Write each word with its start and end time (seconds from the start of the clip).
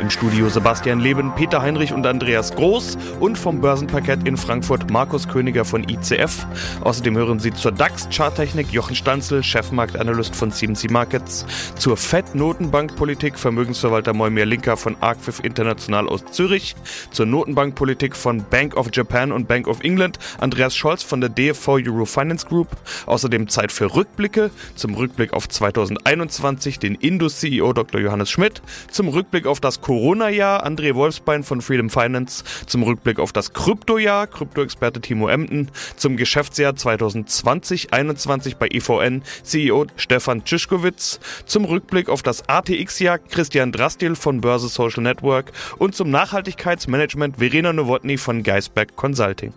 Im 0.00 0.10
Studio 0.10 0.48
Sebastian 0.48 1.00
Leben, 1.00 1.32
Peter 1.34 1.62
Heinrich 1.62 1.92
und 1.92 2.06
Andreas 2.06 2.54
Groß 2.54 2.98
und 3.20 3.38
vom 3.38 3.60
Börsenparkett 3.60 4.26
in 4.26 4.36
Frankfurt 4.36 4.90
Markus 4.90 5.28
Königer 5.28 5.64
von 5.64 5.88
ICF. 5.88 6.46
Außerdem 6.80 7.16
hören 7.16 7.38
Sie 7.38 7.52
zur 7.52 7.72
DAX-Charttechnik 7.72 8.72
Jochen 8.72 8.96
Stanzel, 8.96 9.42
Chefmarktanalyst 9.42 10.34
von 10.34 10.50
CMC 10.50 10.90
Markets, 10.90 11.46
zur 11.76 11.96
FED-Notenbankpolitik 11.96 13.38
Vermögensverwalter 13.38 14.12
Moimir 14.12 14.46
Linker 14.46 14.76
von 14.76 14.96
Arcfif 15.00 15.40
International 15.42 16.08
aus 16.08 16.24
Zürich, 16.32 16.74
zur 17.10 17.26
Notenbankpolitik 17.26 18.16
von 18.16 18.44
Bank 18.48 18.76
of 18.76 18.88
Japan 18.92 19.30
und 19.32 19.46
Bank 19.46 19.68
of 19.68 19.80
England 19.82 20.18
Andreas 20.38 20.74
Scholz 20.74 21.02
von 21.02 21.20
der 21.20 21.30
DFV 21.30 21.68
Euro 21.86 22.06
Finance 22.06 22.46
Group. 22.46 22.68
Außerdem 23.06 23.48
Zeit 23.48 23.72
für 23.72 23.94
Rückblicke, 23.94 24.50
zum 24.74 24.94
Rückblick 24.94 25.32
auf 25.32 25.48
2021 25.48 26.78
den 26.78 26.94
Indus-CEO 26.94 27.72
Dr. 27.72 28.00
Johannes 28.00 28.30
Schmidt, 28.30 28.62
zum 28.90 29.08
Rückblick 29.08 29.46
auf 29.46 29.59
das 29.60 29.80
Corona-Jahr, 29.80 30.66
André 30.66 30.94
Wolfsbein 30.94 31.42
von 31.42 31.60
Freedom 31.60 31.90
Finance, 31.90 32.44
zum 32.66 32.82
Rückblick 32.82 33.18
auf 33.18 33.32
das 33.32 33.52
Krypto-Jahr, 33.52 34.26
Krypto-Experte 34.26 35.00
Timo 35.00 35.28
Emden, 35.28 35.70
zum 35.96 36.16
Geschäftsjahr 36.16 36.72
2020-21 36.72 38.56
bei 38.56 38.68
EVN, 38.70 39.22
CEO 39.42 39.86
Stefan 39.96 40.44
Tschischkowitz, 40.44 41.20
zum 41.46 41.64
Rückblick 41.64 42.08
auf 42.08 42.22
das 42.22 42.48
ATX-Jahr 42.48 43.18
Christian 43.18 43.72
Drastil 43.72 44.16
von 44.16 44.40
Börse 44.40 44.68
Social 44.68 45.02
Network 45.02 45.52
und 45.78 45.94
zum 45.94 46.10
Nachhaltigkeitsmanagement 46.10 47.38
Verena 47.38 47.72
Nowotny 47.72 48.18
von 48.18 48.42
Geisberg 48.42 48.96
Consulting. 48.96 49.52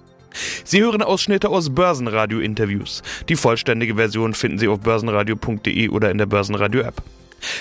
Sie 0.63 0.81
hören 0.81 1.01
Ausschnitte 1.01 1.49
aus 1.49 1.69
Börsenradio-Interviews. 1.69 3.03
Die 3.29 3.35
vollständige 3.35 3.95
Version 3.95 4.33
finden 4.33 4.57
Sie 4.57 4.67
auf 4.67 4.79
börsenradio.de 4.79 5.89
oder 5.89 6.11
in 6.11 6.17
der 6.17 6.25
Börsenradio-App. 6.25 7.01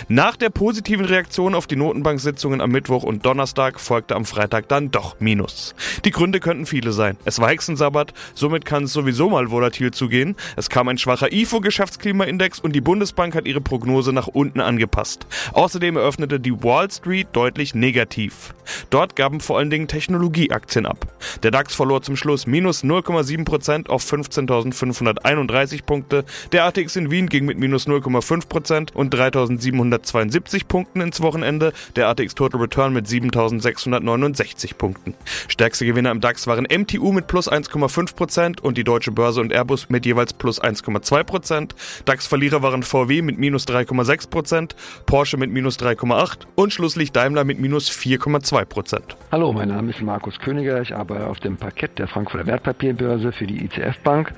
Nach 0.08 0.36
der 0.36 0.50
positiven 0.50 1.04
Reaktion 1.04 1.54
auf 1.54 1.66
die 1.66 1.76
Notenbank-Sitzungen 1.76 2.60
am 2.60 2.70
Mittwoch 2.70 3.02
und 3.02 3.24
Donnerstag 3.26 3.80
folgte 3.80 4.14
am 4.14 4.24
Freitag 4.24 4.68
dann 4.68 4.90
doch 4.90 5.16
Minus. 5.20 5.74
Die 6.04 6.10
Gründe 6.10 6.40
könnten 6.40 6.66
viele 6.66 6.92
sein. 6.92 7.16
Es 7.24 7.38
war 7.38 7.48
Hexensabbat, 7.48 8.12
somit 8.34 8.64
kann 8.64 8.84
es 8.84 8.92
sowieso 8.92 9.30
mal 9.30 9.50
volatil 9.50 9.90
zugehen. 9.90 10.36
Es 10.56 10.68
kam 10.68 10.88
ein 10.88 10.98
schwacher 10.98 11.32
IFO-Geschäftsklimaindex 11.32 12.60
und 12.60 12.72
die 12.74 12.80
Bundesbank 12.80 13.34
hat 13.34 13.46
ihre 13.46 13.60
Prognose 13.60 14.12
nach 14.12 14.28
unten 14.28 14.60
angepasst. 14.60 15.26
Außerdem 15.52 15.96
eröffnete 15.96 16.40
die 16.40 16.62
Wall 16.62 16.90
Street 16.90 17.28
deutlich 17.32 17.74
negativ. 17.74 18.54
Dort 18.90 19.16
gaben 19.16 19.40
vor 19.40 19.58
allen 19.58 19.70
Dingen 19.70 19.88
Technologieaktien 19.88 20.86
ab. 20.86 21.06
Der 21.42 21.50
DAX 21.50 21.74
verlor 21.74 22.02
zum 22.02 22.16
Schluss 22.16 22.46
minus 22.46 22.84
0,7% 22.84 23.88
auf 23.88 24.04
15.531 24.04 25.84
Punkte. 25.84 26.24
Der 26.52 26.64
ATX 26.64 26.96
in 26.96 27.10
Wien 27.10 27.28
ging 27.28 27.44
mit 27.44 27.58
minus 27.58 27.86
0,5% 27.86 28.92
und 28.92 29.14
3.700 29.14 29.71
772 29.72 30.68
Punkten 30.68 31.00
ins 31.00 31.20
Wochenende, 31.20 31.72
der 31.96 32.08
ATX 32.08 32.34
Total 32.34 32.60
Return 32.60 32.92
mit 32.92 33.06
7669 33.08 34.78
Punkten. 34.78 35.14
Stärkste 35.48 35.86
Gewinner 35.86 36.10
im 36.10 36.20
DAX 36.20 36.46
waren 36.46 36.66
MTU 36.70 37.12
mit 37.12 37.26
plus 37.26 37.50
1,5% 37.50 38.60
und 38.60 38.76
die 38.76 38.84
Deutsche 38.84 39.12
Börse 39.12 39.40
und 39.40 39.52
Airbus 39.52 39.88
mit 39.88 40.06
jeweils 40.06 40.32
plus 40.32 40.62
1,2%. 40.62 41.70
DAX-Verlierer 42.04 42.62
waren 42.62 42.82
VW 42.82 43.22
mit 43.22 43.38
minus 43.38 43.66
3,6%, 43.66 44.72
Porsche 45.06 45.36
mit 45.36 45.50
minus 45.50 45.78
3,8% 45.78 46.46
und 46.54 46.72
schlusslich 46.72 47.12
Daimler 47.12 47.44
mit 47.44 47.58
minus 47.58 47.90
4,2%. 47.90 49.00
Hallo, 49.30 49.52
mein 49.52 49.68
Name 49.68 49.90
ist 49.90 50.00
Markus 50.02 50.38
Königer. 50.38 50.80
Ich 50.82 50.94
arbeite 50.94 51.26
auf 51.26 51.40
dem 51.40 51.56
Parkett 51.56 51.98
der 51.98 52.08
Frankfurter 52.08 52.46
Wertpapierbörse 52.46 53.32
für 53.32 53.46
die 53.46 53.64
ICF 53.64 53.98
Bank. 54.02 54.32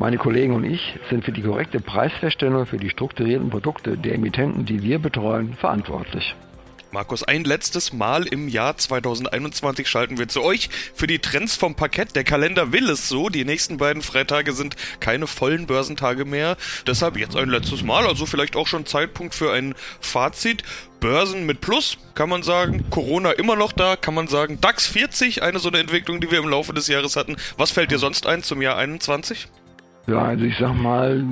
Meine 0.00 0.16
Kollegen 0.16 0.54
und 0.54 0.64
ich 0.64 0.98
sind 1.10 1.26
für 1.26 1.30
die 1.30 1.42
korrekte 1.42 1.78
Preisfeststellung 1.78 2.64
für 2.64 2.78
die 2.78 2.88
strukturierten 2.88 3.50
Produkte 3.50 3.98
der 3.98 4.14
Emittenten, 4.14 4.64
die 4.64 4.82
wir 4.82 4.98
betreuen, 4.98 5.52
verantwortlich. 5.52 6.34
Markus, 6.90 7.22
ein 7.22 7.44
letztes 7.44 7.92
Mal 7.92 8.26
im 8.26 8.48
Jahr 8.48 8.78
2021 8.78 9.86
schalten 9.86 10.16
wir 10.16 10.26
zu 10.26 10.42
euch 10.42 10.70
für 10.94 11.06
die 11.06 11.18
Trends 11.18 11.54
vom 11.54 11.74
Parkett. 11.74 12.16
Der 12.16 12.24
Kalender 12.24 12.72
will 12.72 12.88
es 12.88 13.10
so. 13.10 13.28
Die 13.28 13.44
nächsten 13.44 13.76
beiden 13.76 14.00
Freitage 14.00 14.54
sind 14.54 14.74
keine 15.00 15.26
vollen 15.26 15.66
Börsentage 15.66 16.24
mehr. 16.24 16.56
Deshalb 16.86 17.18
jetzt 17.18 17.36
ein 17.36 17.50
letztes 17.50 17.82
Mal. 17.82 18.06
Also 18.06 18.24
vielleicht 18.24 18.56
auch 18.56 18.68
schon 18.68 18.86
Zeitpunkt 18.86 19.34
für 19.34 19.52
ein 19.52 19.74
Fazit. 20.00 20.62
Börsen 20.98 21.44
mit 21.44 21.60
Plus, 21.60 21.98
kann 22.14 22.30
man 22.30 22.42
sagen. 22.42 22.86
Corona 22.88 23.32
immer 23.32 23.54
noch 23.54 23.72
da, 23.72 23.96
kann 23.96 24.14
man 24.14 24.28
sagen. 24.28 24.62
DAX 24.62 24.86
40, 24.86 25.42
eine 25.42 25.58
so 25.58 25.68
eine 25.68 25.78
Entwicklung, 25.78 26.22
die 26.22 26.30
wir 26.30 26.38
im 26.38 26.48
Laufe 26.48 26.72
des 26.72 26.88
Jahres 26.88 27.16
hatten. 27.16 27.36
Was 27.58 27.70
fällt 27.70 27.90
dir 27.90 27.98
sonst 27.98 28.26
ein 28.26 28.42
zum 28.42 28.62
Jahr 28.62 28.78
21? 28.78 29.46
Ja, 30.10 30.22
also 30.22 30.44
ich 30.44 30.58
sag 30.58 30.74
mal, 30.74 31.24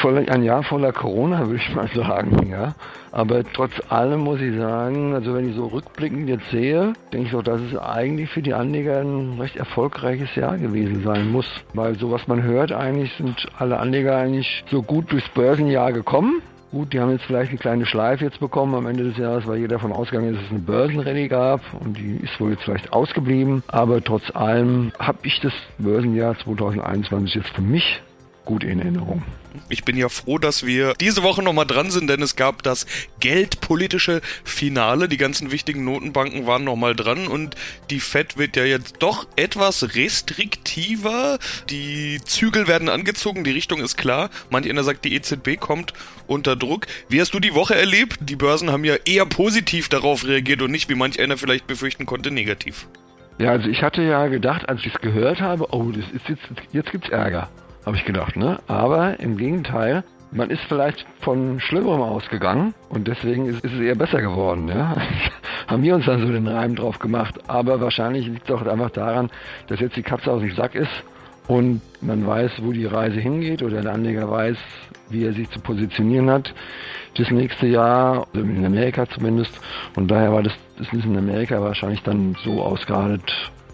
voll, 0.00 0.28
ein 0.28 0.44
Jahr 0.44 0.62
voller 0.62 0.92
Corona, 0.92 1.40
würde 1.40 1.56
ich 1.56 1.74
mal 1.74 1.88
sagen, 1.88 2.48
ja. 2.48 2.74
Aber 3.10 3.42
trotz 3.42 3.72
allem 3.88 4.20
muss 4.20 4.40
ich 4.40 4.56
sagen, 4.56 5.12
also 5.12 5.34
wenn 5.34 5.48
ich 5.48 5.56
so 5.56 5.66
rückblickend 5.66 6.28
jetzt 6.28 6.48
sehe, 6.50 6.92
denke 7.12 7.26
ich 7.26 7.32
doch, 7.32 7.42
dass 7.42 7.60
es 7.60 7.76
eigentlich 7.76 8.30
für 8.30 8.42
die 8.42 8.54
Anleger 8.54 9.00
ein 9.00 9.38
recht 9.40 9.56
erfolgreiches 9.56 10.36
Jahr 10.36 10.56
gewesen 10.56 11.02
sein 11.02 11.32
muss. 11.32 11.48
Weil 11.74 11.98
so 11.98 12.12
was 12.12 12.28
man 12.28 12.44
hört, 12.44 12.70
eigentlich 12.70 13.12
sind 13.14 13.48
alle 13.58 13.78
Anleger 13.78 14.16
eigentlich 14.16 14.62
so 14.70 14.82
gut 14.82 15.10
durchs 15.10 15.28
Börsenjahr 15.30 15.92
gekommen. 15.92 16.42
Gut, 16.72 16.92
die 16.92 17.00
haben 17.00 17.12
jetzt 17.12 17.24
vielleicht 17.24 17.50
eine 17.50 17.58
kleine 17.58 17.86
Schleife 17.86 18.24
jetzt 18.24 18.40
bekommen 18.40 18.74
am 18.74 18.86
Ende 18.86 19.04
des 19.04 19.16
Jahres, 19.16 19.46
weil 19.46 19.58
jeder 19.58 19.76
davon 19.76 19.92
ausgegangen 19.92 20.30
ist, 20.30 20.38
dass 20.38 20.46
es 20.46 20.50
eine 20.50 20.60
Börsenrallye 20.60 21.28
gab 21.28 21.60
und 21.80 21.96
die 21.96 22.16
ist 22.16 22.40
wohl 22.40 22.50
jetzt 22.50 22.64
vielleicht 22.64 22.92
ausgeblieben. 22.92 23.62
Aber 23.68 24.02
trotz 24.02 24.34
allem 24.34 24.90
habe 24.98 25.18
ich 25.22 25.40
das 25.40 25.52
Börsenjahr 25.78 26.36
2021 26.38 27.36
jetzt 27.36 27.50
für 27.50 27.62
mich 27.62 28.02
gut 28.44 28.64
in 28.64 28.80
Erinnerung. 28.80 29.22
Ich 29.68 29.84
bin 29.84 29.96
ja 29.96 30.08
froh, 30.08 30.38
dass 30.38 30.64
wir 30.64 30.94
diese 30.94 31.22
Woche 31.22 31.42
nochmal 31.42 31.66
dran 31.66 31.90
sind, 31.90 32.08
denn 32.08 32.22
es 32.22 32.36
gab 32.36 32.62
das 32.62 32.86
geldpolitische 33.20 34.20
Finale. 34.44 35.08
Die 35.08 35.16
ganzen 35.16 35.50
wichtigen 35.50 35.84
Notenbanken 35.84 36.46
waren 36.46 36.64
nochmal 36.64 36.94
dran 36.94 37.26
und 37.26 37.54
die 37.90 38.00
Fed 38.00 38.38
wird 38.38 38.56
ja 38.56 38.64
jetzt 38.64 38.96
doch 39.00 39.26
etwas 39.36 39.94
restriktiver. 39.94 41.38
Die 41.70 42.20
Zügel 42.24 42.68
werden 42.68 42.88
angezogen, 42.88 43.44
die 43.44 43.50
Richtung 43.52 43.80
ist 43.80 43.96
klar. 43.96 44.30
Manch 44.50 44.68
einer 44.68 44.84
sagt, 44.84 45.04
die 45.04 45.14
EZB 45.14 45.58
kommt 45.58 45.92
unter 46.26 46.56
Druck. 46.56 46.86
Wie 47.08 47.20
hast 47.20 47.34
du 47.34 47.40
die 47.40 47.54
Woche 47.54 47.74
erlebt? 47.74 48.18
Die 48.20 48.36
Börsen 48.36 48.70
haben 48.70 48.84
ja 48.84 48.96
eher 49.04 49.26
positiv 49.26 49.88
darauf 49.88 50.26
reagiert 50.26 50.62
und 50.62 50.70
nicht, 50.70 50.88
wie 50.88 50.94
manch 50.94 51.20
einer 51.20 51.36
vielleicht 51.36 51.66
befürchten 51.66 52.06
konnte, 52.06 52.30
negativ. 52.30 52.86
Ja, 53.38 53.50
also 53.50 53.68
ich 53.68 53.82
hatte 53.82 54.02
ja 54.02 54.28
gedacht, 54.28 54.68
als 54.68 54.80
ich 54.84 54.94
es 54.94 55.00
gehört 55.00 55.40
habe, 55.40 55.66
oh, 55.72 55.90
das 55.90 56.04
ist 56.12 56.28
jetzt, 56.28 56.42
jetzt 56.72 56.90
gibt's 56.90 57.10
Ärger 57.10 57.50
habe 57.86 57.96
ich 57.96 58.04
gedacht. 58.04 58.36
Ne? 58.36 58.58
Aber 58.66 59.18
im 59.20 59.36
Gegenteil, 59.36 60.02
man 60.32 60.50
ist 60.50 60.62
vielleicht 60.68 61.06
von 61.20 61.60
Schlimmerem 61.60 62.02
ausgegangen 62.02 62.74
und 62.88 63.06
deswegen 63.06 63.46
ist, 63.46 63.64
ist 63.64 63.74
es 63.74 63.80
eher 63.80 63.94
besser 63.94 64.20
geworden. 64.20 64.68
Ja? 64.68 64.96
Haben 65.68 65.82
wir 65.84 65.94
uns 65.94 66.04
dann 66.04 66.20
so 66.20 66.30
den 66.30 66.48
Reim 66.48 66.74
drauf 66.74 66.98
gemacht. 66.98 67.38
Aber 67.46 67.80
wahrscheinlich 67.80 68.26
liegt 68.26 68.50
es 68.50 68.54
auch 68.54 68.66
einfach 68.66 68.90
daran, 68.90 69.30
dass 69.68 69.80
jetzt 69.80 69.96
die 69.96 70.02
Katze 70.02 70.30
aus 70.32 70.42
dem 70.42 70.54
Sack 70.54 70.74
ist 70.74 71.04
und 71.46 71.80
man 72.02 72.26
weiß, 72.26 72.50
wo 72.62 72.72
die 72.72 72.86
Reise 72.86 73.20
hingeht 73.20 73.62
oder 73.62 73.80
der 73.80 73.92
Anleger 73.92 74.28
weiß, 74.28 74.58
wie 75.08 75.24
er 75.24 75.32
sich 75.32 75.48
zu 75.50 75.60
positionieren 75.60 76.28
hat 76.28 76.52
das 77.16 77.30
nächste 77.30 77.66
Jahr, 77.66 78.26
also 78.34 78.46
in 78.46 78.66
Amerika 78.66 79.08
zumindest. 79.08 79.58
Und 79.94 80.10
daher 80.10 80.32
war 80.32 80.42
das, 80.42 80.52
das 80.76 80.92
ist 80.92 81.04
in 81.06 81.16
Amerika 81.16 81.62
wahrscheinlich 81.62 82.02
dann 82.02 82.36
so 82.44 82.60
ausgeartet, 82.60 83.22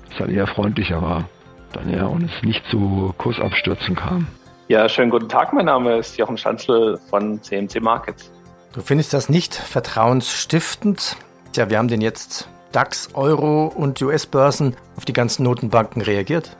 dass 0.04 0.14
es 0.14 0.20
halt 0.20 0.30
eher 0.30 0.46
freundlicher 0.46 1.02
war 1.02 1.24
dann 1.72 1.90
ja 1.90 2.06
und 2.06 2.24
es 2.24 2.42
nicht 2.42 2.64
zu 2.70 3.14
Kursabstürzen 3.18 3.96
kam. 3.96 4.26
Ja, 4.68 4.88
schönen 4.88 5.10
guten 5.10 5.28
Tag. 5.28 5.52
Mein 5.52 5.66
Name 5.66 5.96
ist 5.96 6.16
Jochen 6.16 6.38
Schanzl 6.38 6.98
von 7.10 7.42
CMC 7.42 7.80
Markets. 7.80 8.30
Du 8.72 8.80
findest 8.80 9.12
das 9.12 9.28
nicht 9.28 9.54
vertrauensstiftend? 9.54 11.16
Tja, 11.52 11.68
wir 11.68 11.78
haben 11.78 11.88
denn 11.88 12.00
jetzt 12.00 12.48
DAX, 12.72 13.10
Euro 13.14 13.66
und 13.66 14.00
US-Börsen 14.00 14.76
auf 14.96 15.04
die 15.04 15.12
ganzen 15.12 15.42
Notenbanken 15.42 16.00
reagiert? 16.00 16.56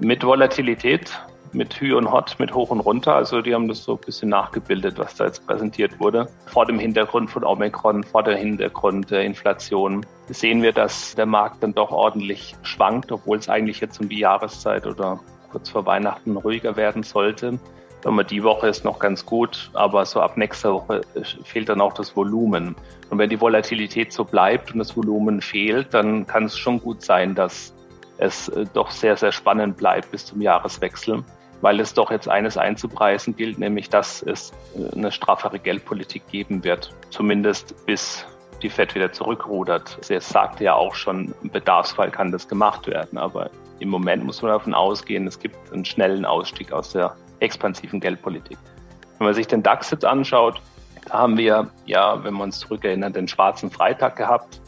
Mit 0.00 0.24
Volatilität 0.24 1.12
mit 1.54 1.80
Hü 1.80 1.94
und 1.94 2.10
Hot, 2.10 2.36
mit 2.38 2.52
Hoch 2.52 2.70
und 2.70 2.80
Runter. 2.80 3.14
Also 3.14 3.40
die 3.40 3.54
haben 3.54 3.68
das 3.68 3.84
so 3.84 3.92
ein 3.92 4.00
bisschen 4.04 4.28
nachgebildet, 4.28 4.98
was 4.98 5.14
da 5.14 5.26
jetzt 5.26 5.46
präsentiert 5.46 5.98
wurde. 6.00 6.28
Vor 6.46 6.66
dem 6.66 6.78
Hintergrund 6.78 7.30
von 7.30 7.44
Omikron, 7.44 8.04
vor 8.04 8.22
dem 8.22 8.36
Hintergrund 8.36 9.10
der 9.10 9.22
Inflation 9.22 10.04
sehen 10.28 10.62
wir, 10.62 10.72
dass 10.72 11.14
der 11.14 11.26
Markt 11.26 11.62
dann 11.62 11.74
doch 11.74 11.90
ordentlich 11.90 12.56
schwankt, 12.62 13.12
obwohl 13.12 13.38
es 13.38 13.48
eigentlich 13.48 13.80
jetzt 13.80 14.00
um 14.00 14.08
die 14.08 14.18
Jahreszeit 14.18 14.86
oder 14.86 15.20
kurz 15.50 15.68
vor 15.68 15.86
Weihnachten 15.86 16.36
ruhiger 16.36 16.76
werden 16.76 17.02
sollte. 17.02 17.58
Aber 18.04 18.22
die 18.22 18.42
Woche 18.42 18.68
ist 18.68 18.84
noch 18.84 18.98
ganz 18.98 19.24
gut, 19.24 19.70
aber 19.72 20.04
so 20.04 20.20
ab 20.20 20.36
nächster 20.36 20.74
Woche 20.74 21.00
fehlt 21.44 21.70
dann 21.70 21.80
auch 21.80 21.94
das 21.94 22.14
Volumen. 22.14 22.76
Und 23.08 23.18
wenn 23.18 23.30
die 23.30 23.40
Volatilität 23.40 24.12
so 24.12 24.24
bleibt 24.24 24.72
und 24.72 24.78
das 24.78 24.96
Volumen 24.96 25.40
fehlt, 25.40 25.94
dann 25.94 26.26
kann 26.26 26.44
es 26.44 26.58
schon 26.58 26.80
gut 26.80 27.02
sein, 27.02 27.34
dass 27.34 27.72
es 28.18 28.48
äh, 28.48 28.66
doch 28.74 28.90
sehr, 28.90 29.16
sehr 29.16 29.32
spannend 29.32 29.76
bleibt 29.76 30.10
bis 30.10 30.26
zum 30.26 30.40
Jahreswechsel 30.40 31.24
weil 31.64 31.80
es 31.80 31.94
doch 31.94 32.10
jetzt 32.10 32.28
eines 32.28 32.58
einzupreisen 32.58 33.36
gilt, 33.36 33.58
nämlich 33.58 33.88
dass 33.88 34.22
es 34.22 34.52
äh, 34.76 34.94
eine 34.94 35.10
straffere 35.10 35.58
Geldpolitik 35.58 36.28
geben 36.30 36.62
wird, 36.62 36.92
zumindest 37.08 37.86
bis 37.86 38.26
die 38.64 38.70
Fed 38.70 38.94
wieder 38.94 39.12
zurückrudert. 39.12 39.98
Sie 40.00 40.18
sagte 40.18 40.64
ja 40.64 40.74
auch 40.74 40.94
schon, 40.94 41.34
im 41.42 41.50
Bedarfsfall 41.50 42.10
kann 42.10 42.32
das 42.32 42.48
gemacht 42.48 42.86
werden, 42.86 43.18
aber 43.18 43.50
im 43.78 43.90
Moment 43.90 44.24
muss 44.24 44.40
man 44.40 44.50
davon 44.52 44.74
ausgehen, 44.74 45.26
es 45.26 45.38
gibt 45.38 45.72
einen 45.72 45.84
schnellen 45.84 46.24
Ausstieg 46.24 46.72
aus 46.72 46.92
der 46.92 47.14
expansiven 47.40 48.00
Geldpolitik. 48.00 48.56
Wenn 49.18 49.26
man 49.26 49.34
sich 49.34 49.46
den 49.46 49.62
DAX 49.62 49.90
jetzt 49.90 50.04
anschaut, 50.04 50.60
da 51.06 51.18
haben 51.18 51.36
wir, 51.36 51.68
ja, 51.84 52.24
wenn 52.24 52.34
wir 52.34 52.42
uns 52.42 52.58
zurückerinnern, 52.60 53.12
den 53.12 53.28
schwarzen 53.28 53.70
Freitag 53.70 54.16
gehabt, 54.16 54.60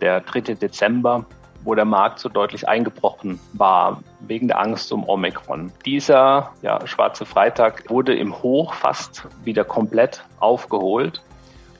der 0.00 0.20
3. 0.20 0.54
Dezember, 0.54 1.26
wo 1.64 1.74
der 1.74 1.84
Markt 1.84 2.20
so 2.20 2.28
deutlich 2.28 2.68
eingebrochen 2.68 3.40
war 3.54 4.02
wegen 4.20 4.48
der 4.48 4.60
Angst 4.60 4.92
um 4.92 5.08
Omikron. 5.08 5.72
Dieser 5.84 6.52
ja, 6.62 6.84
schwarze 6.86 7.24
Freitag 7.24 7.90
wurde 7.90 8.14
im 8.14 8.40
Hoch 8.42 8.74
fast 8.74 9.26
wieder 9.44 9.64
komplett 9.64 10.24
aufgeholt. 10.38 11.22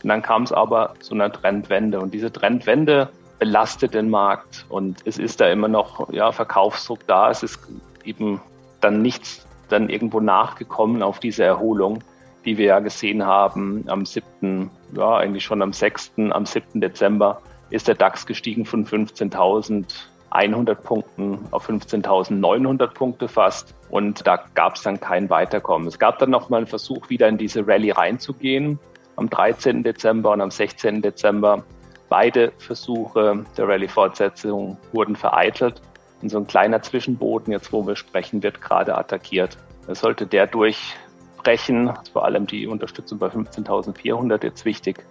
Und 0.03 0.09
dann 0.09 0.23
kam 0.23 0.43
es 0.43 0.53
aber 0.53 0.95
zu 1.01 1.15
einer 1.15 1.31
Trendwende. 1.31 2.01
Und 2.01 2.13
diese 2.15 2.33
Trendwende 2.33 3.09
belastet 3.39 3.95
den 3.95 4.11
Markt. 4.11 4.67
Und 4.69 4.99
es 5.05 5.19
ist 5.19 5.41
da 5.41 5.49
immer 5.49 5.69
noch 5.69 6.13
ja, 6.13 6.33
Verkaufsdruck 6.33 7.07
da. 7.07 7.31
Es 7.31 7.43
ist 7.43 7.61
eben 8.05 8.41
dann 8.81 9.03
nichts 9.03 9.47
dann 9.69 9.89
irgendwo 9.89 10.21
nachgekommen 10.21 11.03
auf 11.03 11.19
diese 11.19 11.45
Erholung, 11.45 12.05
die 12.45 12.59
wir 12.59 12.67
ja 12.67 12.79
gesehen 12.81 13.25
haben 13.25 13.85
am 13.87 14.05
7., 14.05 14.71
ja 14.95 15.17
eigentlich 15.17 15.45
schon 15.45 15.63
am 15.63 15.73
6., 15.73 16.13
am 16.31 16.45
7. 16.45 16.81
Dezember 16.81 17.41
ist 17.71 17.89
der 17.89 17.95
DAX 17.95 18.27
gestiegen 18.27 18.67
von 18.67 18.85
15.100 18.85 20.75
Punkten 20.75 21.39
auf 21.53 21.69
15.900 21.69 22.89
Punkte 22.89 23.29
fast. 23.29 23.75
Und 23.89 24.27
da 24.27 24.45
gab 24.55 24.75
es 24.75 24.83
dann 24.83 25.01
kein 25.01 25.31
Weiterkommen. 25.31 25.89
Es 25.89 25.99
gab 25.99 26.19
dann 26.19 26.31
nochmal 26.31 26.59
einen 26.59 26.67
Versuch, 26.67 27.09
wieder 27.09 27.29
in 27.29 27.39
diese 27.39 27.67
Rallye 27.67 27.93
reinzugehen 27.93 28.79
am 29.17 29.29
13. 29.29 29.83
Dezember 29.83 30.33
und 30.33 30.41
am 30.41 30.51
16. 30.51 31.03
Dezember. 31.03 31.65
Beide 32.09 32.53
Versuche 32.59 33.45
der 33.57 33.69
Rallye-Fortsetzung 33.69 34.77
wurden 34.93 35.17
vereitelt. 35.17 35.81
Und 36.21 36.29
so 36.29 36.39
ein 36.39 36.47
kleiner 36.47 36.83
Zwischenboden, 36.83 37.53
jetzt 37.53 37.73
wo 37.73 37.87
wir 37.87 37.97
sprechen, 37.97 38.43
wird 38.43 38.61
gerade 38.61 38.97
attackiert. 38.97 39.57
Es 39.89 40.01
sollte 40.01 40.27
der 40.27 40.47
durchbrechen, 40.47 41.93
vor 42.13 42.25
allem 42.25 42.47
die 42.47 42.67
Unterstützung 42.67 43.19
bei 43.19 43.29
15.400 43.29 44.45
jetzt 44.45 44.65
wichtig, 44.65 45.05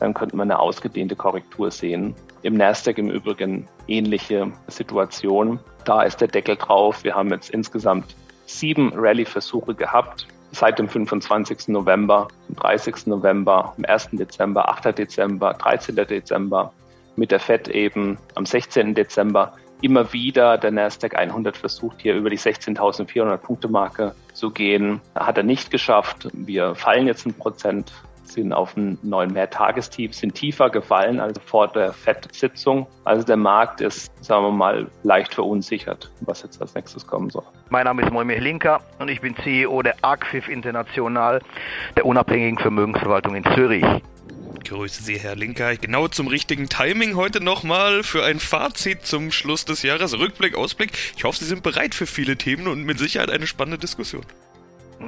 dann 0.00 0.14
könnte 0.14 0.36
man 0.36 0.50
eine 0.50 0.58
ausgedehnte 0.58 1.16
Korrektur 1.16 1.70
sehen. 1.70 2.14
Im 2.42 2.54
Nasdaq 2.54 2.98
im 2.98 3.10
Übrigen 3.10 3.66
ähnliche 3.88 4.52
Situation. 4.68 5.58
Da 5.84 6.02
ist 6.02 6.20
der 6.20 6.28
Deckel 6.28 6.56
drauf. 6.56 7.02
Wir 7.04 7.14
haben 7.14 7.30
jetzt 7.30 7.50
insgesamt 7.50 8.14
sieben 8.46 8.92
Rallye-Versuche 8.94 9.74
gehabt. 9.74 10.26
Seit 10.52 10.78
dem 10.78 10.88
25. 10.88 11.68
November, 11.68 12.28
am 12.48 12.56
30. 12.56 13.06
November, 13.06 13.74
am 13.76 13.84
1. 13.84 14.10
Dezember, 14.12 14.68
8. 14.68 14.96
Dezember, 14.96 15.54
13. 15.54 15.96
Dezember, 15.96 16.72
mit 17.16 17.30
der 17.30 17.40
FED 17.40 17.68
eben 17.68 18.18
am 18.34 18.46
16. 18.46 18.94
Dezember 18.94 19.54
immer 19.82 20.12
wieder 20.12 20.58
der 20.58 20.70
Nasdaq 20.70 21.16
100 21.16 21.56
versucht, 21.56 22.00
hier 22.00 22.14
über 22.14 22.30
die 22.30 22.38
16.400 22.38 23.36
Punkte 23.38 23.68
Marke 23.68 24.14
zu 24.32 24.50
gehen. 24.50 25.00
Hat 25.14 25.36
er 25.36 25.42
nicht 25.42 25.70
geschafft. 25.70 26.28
Wir 26.32 26.74
fallen 26.74 27.06
jetzt 27.06 27.26
ein 27.26 27.34
Prozent 27.34 27.92
sind 28.36 28.52
auf 28.52 28.76
einen 28.76 28.98
neuen 29.02 29.32
Mehrtagestief, 29.32 30.14
sind 30.14 30.34
tiefer 30.34 30.70
gefallen 30.70 31.18
als 31.18 31.40
vor 31.44 31.68
der 31.68 31.92
FED-Sitzung. 31.92 32.86
Also 33.04 33.24
der 33.24 33.36
Markt 33.36 33.80
ist, 33.80 34.12
sagen 34.24 34.44
wir 34.44 34.52
mal, 34.52 34.86
leicht 35.02 35.34
verunsichert, 35.34 36.10
was 36.20 36.42
jetzt 36.42 36.60
als 36.60 36.74
nächstes 36.74 37.06
kommen 37.06 37.30
soll. 37.30 37.44
Mein 37.70 37.84
Name 37.84 38.02
ist 38.02 38.12
Moimir 38.12 38.40
Linker 38.40 38.80
und 38.98 39.08
ich 39.08 39.20
bin 39.20 39.34
CEO 39.42 39.82
der 39.82 39.96
ARCFIF 40.02 40.48
International, 40.48 41.40
der 41.96 42.06
unabhängigen 42.06 42.58
Vermögensverwaltung 42.58 43.34
in 43.34 43.44
Zürich. 43.54 43.84
Grüße 44.64 45.02
Sie, 45.02 45.18
Herr 45.18 45.36
Linker. 45.36 45.76
Genau 45.76 46.08
zum 46.08 46.26
richtigen 46.26 46.68
Timing 46.68 47.14
heute 47.14 47.40
nochmal 47.40 48.02
für 48.02 48.24
ein 48.24 48.40
Fazit 48.40 49.06
zum 49.06 49.30
Schluss 49.30 49.64
des 49.64 49.82
Jahres. 49.82 50.18
Rückblick, 50.18 50.56
Ausblick. 50.56 50.90
Ich 51.16 51.24
hoffe, 51.24 51.38
Sie 51.38 51.44
sind 51.44 51.62
bereit 51.62 51.94
für 51.94 52.06
viele 52.06 52.36
Themen 52.36 52.66
und 52.66 52.84
mit 52.84 52.98
Sicherheit 52.98 53.30
eine 53.30 53.46
spannende 53.46 53.78
Diskussion. 53.78 54.24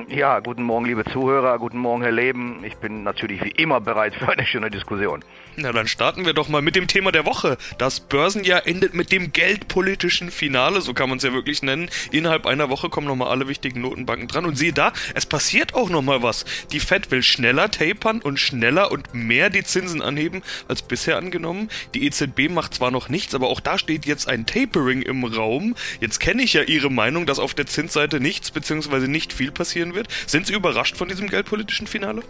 Ja, 0.08 0.40
guten 0.40 0.64
Morgen, 0.64 0.84
liebe 0.84 1.04
Zuhörer, 1.04 1.58
guten 1.58 1.78
Morgen, 1.78 2.02
Herr 2.02 2.12
Leben. 2.12 2.62
Ich 2.62 2.76
bin 2.76 3.04
natürlich 3.04 3.42
wie 3.42 3.50
immer 3.50 3.80
bereit 3.80 4.14
für 4.14 4.28
eine 4.28 4.44
schöne 4.44 4.70
Diskussion. 4.70 5.24
Na, 5.56 5.72
dann 5.72 5.88
starten 5.88 6.26
wir 6.26 6.34
doch 6.34 6.48
mal 6.48 6.60
mit 6.60 6.76
dem 6.76 6.86
Thema 6.86 7.10
der 7.10 7.24
Woche. 7.24 7.56
Das 7.78 7.98
Börsenjahr 7.98 8.66
endet 8.66 8.92
mit 8.92 9.10
dem 9.10 9.32
geldpolitischen 9.32 10.30
Finale, 10.30 10.82
so 10.82 10.92
kann 10.92 11.08
man 11.08 11.18
es 11.18 11.24
ja 11.24 11.32
wirklich 11.32 11.62
nennen. 11.62 11.88
Innerhalb 12.12 12.46
einer 12.46 12.68
Woche 12.68 12.90
kommen 12.90 13.06
nochmal 13.06 13.28
alle 13.28 13.48
wichtigen 13.48 13.80
Notenbanken 13.80 14.28
dran. 14.28 14.44
Und 14.44 14.56
siehe 14.56 14.74
da, 14.74 14.92
es 15.14 15.24
passiert 15.24 15.74
auch 15.74 15.88
nochmal 15.88 16.22
was. 16.22 16.44
Die 16.70 16.80
Fed 16.80 17.10
will 17.10 17.22
schneller 17.22 17.70
tapern 17.70 18.20
und 18.20 18.38
schneller 18.38 18.92
und 18.92 19.14
mehr 19.14 19.48
die 19.48 19.64
Zinsen 19.64 20.02
anheben 20.02 20.42
als 20.68 20.82
bisher 20.82 21.16
angenommen. 21.16 21.70
Die 21.94 22.06
EZB 22.06 22.50
macht 22.50 22.74
zwar 22.74 22.90
noch 22.90 23.08
nichts, 23.08 23.34
aber 23.34 23.48
auch 23.48 23.60
da 23.60 23.78
steht 23.78 24.04
jetzt 24.04 24.28
ein 24.28 24.44
Tapering 24.44 25.00
im 25.00 25.24
Raum. 25.24 25.74
Jetzt 26.00 26.20
kenne 26.20 26.42
ich 26.42 26.52
ja 26.52 26.62
Ihre 26.62 26.90
Meinung, 26.90 27.24
dass 27.24 27.38
auf 27.38 27.54
der 27.54 27.66
Zinsseite 27.66 28.20
nichts 28.20 28.50
bzw. 28.50 29.08
nicht 29.08 29.32
viel 29.32 29.50
passieren 29.78 29.94
wird. 29.94 30.08
Sind 30.26 30.46
Sie 30.46 30.54
überrascht 30.54 30.96
von 30.96 31.08
diesem 31.08 31.28
geldpolitischen 31.28 31.86
Finale? 31.86 32.22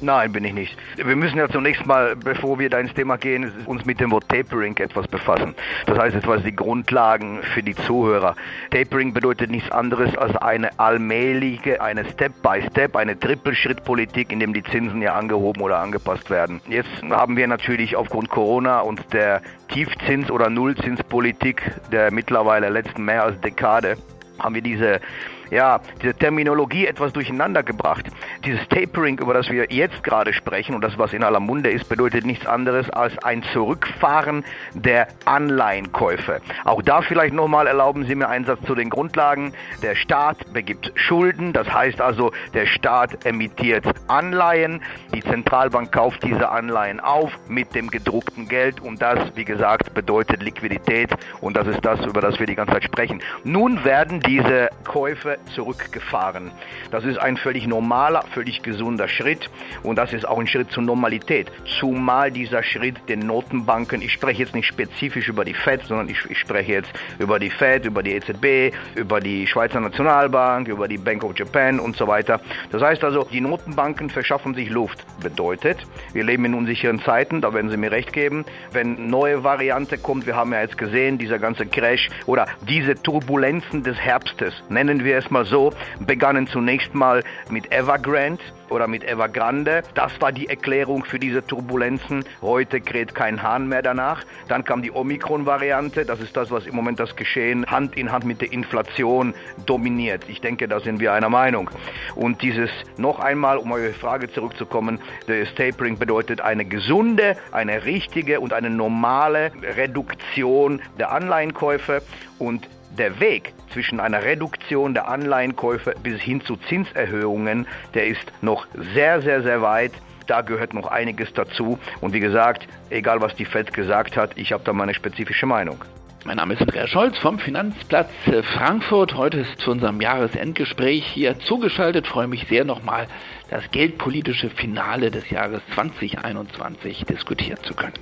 Nein, 0.00 0.30
bin 0.30 0.44
ich 0.44 0.52
nicht. 0.52 0.76
Wir 0.94 1.16
müssen 1.16 1.38
ja 1.38 1.48
zunächst 1.48 1.84
mal, 1.84 2.14
bevor 2.14 2.60
wir 2.60 2.70
da 2.70 2.78
ins 2.78 2.94
Thema 2.94 3.18
gehen, 3.18 3.50
uns 3.66 3.84
mit 3.84 3.98
dem 3.98 4.12
Wort 4.12 4.28
Tapering 4.28 4.76
etwas 4.76 5.08
befassen. 5.08 5.56
Das 5.86 5.98
heißt 5.98 6.14
etwas 6.14 6.44
die 6.44 6.54
Grundlagen 6.54 7.42
für 7.42 7.64
die 7.64 7.74
Zuhörer. 7.74 8.36
Tapering 8.70 9.12
bedeutet 9.12 9.50
nichts 9.50 9.72
anderes 9.72 10.16
als 10.16 10.36
eine 10.36 10.78
allmähliche, 10.78 11.82
eine 11.82 12.04
Step-by-Step, 12.04 12.94
eine 12.94 13.18
Trippelschrittpolitik, 13.18 14.30
in 14.30 14.38
dem 14.38 14.54
die 14.54 14.62
Zinsen 14.62 15.02
ja 15.02 15.16
angehoben 15.16 15.62
oder 15.62 15.80
angepasst 15.80 16.30
werden. 16.30 16.60
Jetzt 16.68 17.02
haben 17.10 17.36
wir 17.36 17.48
natürlich 17.48 17.96
aufgrund 17.96 18.28
Corona 18.28 18.78
und 18.78 19.12
der 19.12 19.42
Tiefzins- 19.68 20.30
oder 20.30 20.48
Nullzinspolitik 20.48 21.60
der 21.90 22.12
mittlerweile 22.12 22.68
letzten 22.68 23.04
mehr 23.04 23.24
als 23.24 23.40
Dekade 23.40 23.96
haben 24.38 24.54
wir 24.54 24.62
diese 24.62 25.00
ja, 25.50 25.80
diese 26.02 26.14
Terminologie 26.14 26.86
etwas 26.86 27.12
durcheinander 27.12 27.62
gebracht. 27.62 28.06
Dieses 28.44 28.66
Tapering, 28.68 29.18
über 29.18 29.34
das 29.34 29.48
wir 29.50 29.66
jetzt 29.70 30.02
gerade 30.04 30.32
sprechen 30.32 30.74
und 30.74 30.82
das, 30.82 30.98
was 30.98 31.12
in 31.12 31.22
aller 31.22 31.40
Munde 31.40 31.70
ist, 31.70 31.88
bedeutet 31.88 32.24
nichts 32.24 32.46
anderes 32.46 32.88
als 32.90 33.16
ein 33.18 33.42
Zurückfahren 33.52 34.44
der 34.74 35.08
Anleihenkäufe. 35.24 36.40
Auch 36.64 36.82
da 36.82 37.02
vielleicht 37.02 37.34
nochmal 37.34 37.66
erlauben 37.66 38.04
Sie 38.06 38.14
mir 38.14 38.28
einen 38.28 38.44
Satz 38.44 38.60
zu 38.66 38.74
den 38.74 38.90
Grundlagen. 38.90 39.52
Der 39.82 39.94
Staat 39.94 40.52
begibt 40.52 40.92
Schulden, 40.94 41.52
das 41.52 41.72
heißt 41.72 42.00
also, 42.00 42.32
der 42.54 42.66
Staat 42.66 43.24
emittiert 43.24 43.84
Anleihen, 44.08 44.80
die 45.14 45.22
Zentralbank 45.22 45.92
kauft 45.92 46.22
diese 46.22 46.48
Anleihen 46.50 47.00
auf 47.00 47.32
mit 47.48 47.74
dem 47.74 47.90
gedruckten 47.90 48.48
Geld 48.48 48.80
und 48.80 49.00
das, 49.00 49.18
wie 49.34 49.44
gesagt, 49.44 49.94
bedeutet 49.94 50.42
Liquidität 50.42 51.10
und 51.40 51.56
das 51.56 51.66
ist 51.66 51.84
das, 51.84 52.04
über 52.04 52.20
das 52.20 52.38
wir 52.38 52.46
die 52.46 52.54
ganze 52.54 52.74
Zeit 52.74 52.84
sprechen. 52.84 53.22
Nun 53.44 53.84
werden 53.84 54.20
diese 54.20 54.70
Käufe 54.84 55.37
zurückgefahren. 55.54 56.50
Das 56.90 57.04
ist 57.04 57.18
ein 57.18 57.36
völlig 57.36 57.66
normaler, 57.66 58.22
völlig 58.32 58.62
gesunder 58.62 59.08
Schritt 59.08 59.50
und 59.82 59.96
das 59.96 60.12
ist 60.12 60.26
auch 60.26 60.38
ein 60.38 60.46
Schritt 60.46 60.70
zur 60.70 60.82
Normalität. 60.82 61.50
Zumal 61.78 62.30
dieser 62.30 62.62
Schritt 62.62 62.96
den 63.08 63.20
Notenbanken, 63.20 64.02
ich 64.02 64.12
spreche 64.12 64.42
jetzt 64.42 64.54
nicht 64.54 64.66
spezifisch 64.66 65.28
über 65.28 65.44
die 65.44 65.54
Fed, 65.54 65.82
sondern 65.84 66.08
ich, 66.08 66.18
ich 66.28 66.38
spreche 66.38 66.72
jetzt 66.72 66.90
über 67.18 67.38
die 67.38 67.50
Fed, 67.50 67.84
über 67.84 68.02
die 68.02 68.12
EZB, 68.12 68.74
über 68.94 69.20
die 69.20 69.46
Schweizer 69.46 69.80
Nationalbank, 69.80 70.68
über 70.68 70.88
die 70.88 70.98
Bank 70.98 71.24
of 71.24 71.38
Japan 71.38 71.80
und 71.80 71.96
so 71.96 72.06
weiter. 72.06 72.40
Das 72.70 72.82
heißt 72.82 73.04
also, 73.04 73.26
die 73.30 73.40
Notenbanken 73.40 74.10
verschaffen 74.10 74.54
sich 74.54 74.70
Luft. 74.70 75.04
Bedeutet, 75.22 75.78
wir 76.12 76.24
leben 76.24 76.44
in 76.44 76.54
unsicheren 76.54 77.00
Zeiten, 77.00 77.40
da 77.40 77.52
werden 77.54 77.70
Sie 77.70 77.76
mir 77.76 77.90
recht 77.90 78.12
geben. 78.12 78.44
Wenn 78.72 79.08
neue 79.08 79.44
Variante 79.44 79.98
kommt, 79.98 80.26
wir 80.26 80.36
haben 80.36 80.52
ja 80.52 80.60
jetzt 80.60 80.78
gesehen, 80.78 81.18
dieser 81.18 81.38
ganze 81.38 81.66
Crash 81.66 82.08
oder 82.26 82.46
diese 82.68 82.94
Turbulenzen 82.94 83.82
des 83.82 83.96
Herbstes, 83.98 84.54
nennen 84.68 85.04
wir 85.04 85.18
es 85.18 85.27
erstmal 85.28 85.44
so, 85.44 85.74
begannen 86.00 86.46
zunächst 86.46 86.94
mal 86.94 87.22
mit 87.50 87.70
Evergrande 87.70 88.42
oder 88.70 88.86
mit 88.86 89.04
Evergrande. 89.04 89.82
Das 89.94 90.18
war 90.22 90.32
die 90.32 90.48
Erklärung 90.48 91.04
für 91.04 91.18
diese 91.18 91.46
Turbulenzen. 91.46 92.24
Heute 92.40 92.80
kräht 92.80 93.14
kein 93.14 93.42
Hahn 93.42 93.68
mehr 93.68 93.82
danach. 93.82 94.24
Dann 94.48 94.64
kam 94.64 94.80
die 94.80 94.90
Omikron-Variante. 94.90 96.06
Das 96.06 96.20
ist 96.20 96.34
das, 96.34 96.50
was 96.50 96.66
im 96.66 96.74
Moment 96.74 96.98
das 96.98 97.14
Geschehen 97.14 97.66
Hand 97.66 97.94
in 97.96 98.10
Hand 98.10 98.24
mit 98.24 98.40
der 98.40 98.52
Inflation 98.52 99.34
dominiert. 99.66 100.24
Ich 100.28 100.40
denke, 100.40 100.66
da 100.66 100.80
sind 100.80 100.98
wir 100.98 101.12
einer 101.12 101.28
Meinung. 101.28 101.70
Und 102.14 102.40
dieses 102.40 102.70
noch 102.96 103.18
einmal, 103.18 103.58
um 103.58 103.70
eure 103.72 103.92
Frage 103.92 104.32
zurückzukommen, 104.32 104.98
das 105.26 105.54
Tapering 105.56 105.98
bedeutet 105.98 106.40
eine 106.40 106.64
gesunde, 106.64 107.36
eine 107.52 107.84
richtige 107.84 108.40
und 108.40 108.54
eine 108.54 108.70
normale 108.70 109.50
Reduktion 109.76 110.80
der 110.98 111.12
Anleihenkäufe 111.12 112.02
und 112.38 112.66
der 112.98 113.20
Weg 113.20 113.54
zwischen 113.72 114.00
einer 114.00 114.22
Reduktion 114.22 114.94
der 114.94 115.08
Anleihenkäufe 115.08 115.94
bis 116.02 116.20
hin 116.20 116.40
zu 116.40 116.56
Zinserhöhungen, 116.56 117.66
der 117.94 118.06
ist 118.06 118.32
noch 118.42 118.66
sehr, 118.94 119.22
sehr, 119.22 119.42
sehr 119.42 119.62
weit. 119.62 119.92
Da 120.26 120.42
gehört 120.42 120.74
noch 120.74 120.86
einiges 120.86 121.32
dazu. 121.32 121.78
Und 122.00 122.12
wie 122.12 122.20
gesagt, 122.20 122.68
egal 122.90 123.22
was 123.22 123.34
die 123.34 123.46
Fed 123.46 123.72
gesagt 123.72 124.16
hat, 124.16 124.36
ich 124.36 124.52
habe 124.52 124.62
da 124.64 124.72
meine 124.72 124.94
spezifische 124.94 125.46
Meinung. 125.46 125.84
Mein 126.24 126.36
Name 126.36 126.54
ist 126.54 126.60
Andreas 126.60 126.90
Scholz 126.90 127.16
vom 127.18 127.38
Finanzplatz 127.38 128.10
Frankfurt. 128.54 129.14
Heute 129.14 129.38
ist 129.38 129.60
zu 129.60 129.70
unserem 129.70 130.00
Jahresendgespräch 130.00 131.06
hier 131.06 131.38
zugeschaltet. 131.38 132.04
Ich 132.06 132.12
freue 132.12 132.26
mich 132.26 132.46
sehr 132.48 132.64
nochmal, 132.64 133.06
das 133.48 133.70
geldpolitische 133.70 134.50
Finale 134.50 135.10
des 135.10 135.30
Jahres 135.30 135.62
2021 135.74 137.04
diskutieren 137.06 137.58
zu 137.62 137.72
können. 137.72 137.94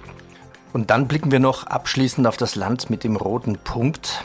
Und 0.72 0.90
dann 0.90 1.06
blicken 1.06 1.30
wir 1.30 1.38
noch 1.38 1.66
abschließend 1.66 2.26
auf 2.26 2.36
das 2.36 2.56
Land 2.56 2.90
mit 2.90 3.04
dem 3.04 3.16
roten 3.16 3.58
Punkt. 3.58 4.24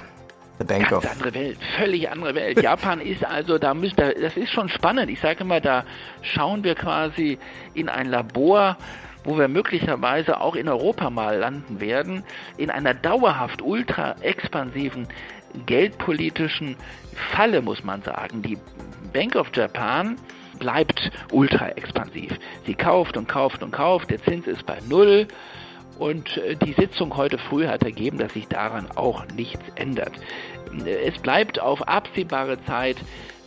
The 0.61 0.67
Bank 0.67 0.89
Ganz 0.89 1.05
of. 1.05 1.11
andere 1.11 1.33
Welt, 1.33 1.57
völlig 1.77 2.09
andere 2.09 2.35
Welt. 2.35 2.61
Japan 2.63 3.01
ist 3.01 3.25
also, 3.25 3.57
da 3.57 3.73
müsst, 3.73 3.97
da, 3.99 4.11
das 4.11 4.37
ist 4.37 4.51
schon 4.51 4.69
spannend. 4.69 5.09
Ich 5.09 5.19
sage 5.19 5.41
immer, 5.41 5.59
da 5.59 5.83
schauen 6.21 6.63
wir 6.63 6.75
quasi 6.75 7.39
in 7.73 7.89
ein 7.89 8.07
Labor, 8.07 8.77
wo 9.23 9.37
wir 9.37 9.47
möglicherweise 9.47 10.39
auch 10.39 10.55
in 10.55 10.67
Europa 10.69 11.09
mal 11.09 11.37
landen 11.37 11.79
werden, 11.79 12.23
in 12.57 12.69
einer 12.69 12.93
dauerhaft 12.93 13.61
ultra 13.61 14.15
expansiven 14.21 15.07
geldpolitischen 15.65 16.75
Falle, 17.31 17.61
muss 17.61 17.83
man 17.83 18.03
sagen. 18.03 18.41
Die 18.43 18.57
Bank 19.13 19.35
of 19.35 19.49
Japan 19.53 20.17
bleibt 20.59 21.11
ultra 21.31 21.69
expansiv. 21.69 22.37
Sie 22.67 22.75
kauft 22.75 23.17
und 23.17 23.27
kauft 23.27 23.63
und 23.63 23.71
kauft, 23.71 24.11
der 24.11 24.21
Zins 24.23 24.45
ist 24.47 24.65
bei 24.65 24.77
Null. 24.87 25.27
Und 26.01 26.37
äh, 26.37 26.55
die 26.55 26.73
Sitzung 26.73 27.15
heute 27.15 27.37
früh 27.37 27.67
hat 27.67 27.83
ergeben, 27.83 28.17
dass 28.17 28.33
sich 28.33 28.47
daran 28.47 28.89
auch 28.95 29.23
nichts 29.35 29.61
ändert. 29.75 30.13
Es 30.83 31.19
bleibt 31.19 31.59
auf 31.59 31.87
absehbare 31.87 32.57
Zeit 32.65 32.97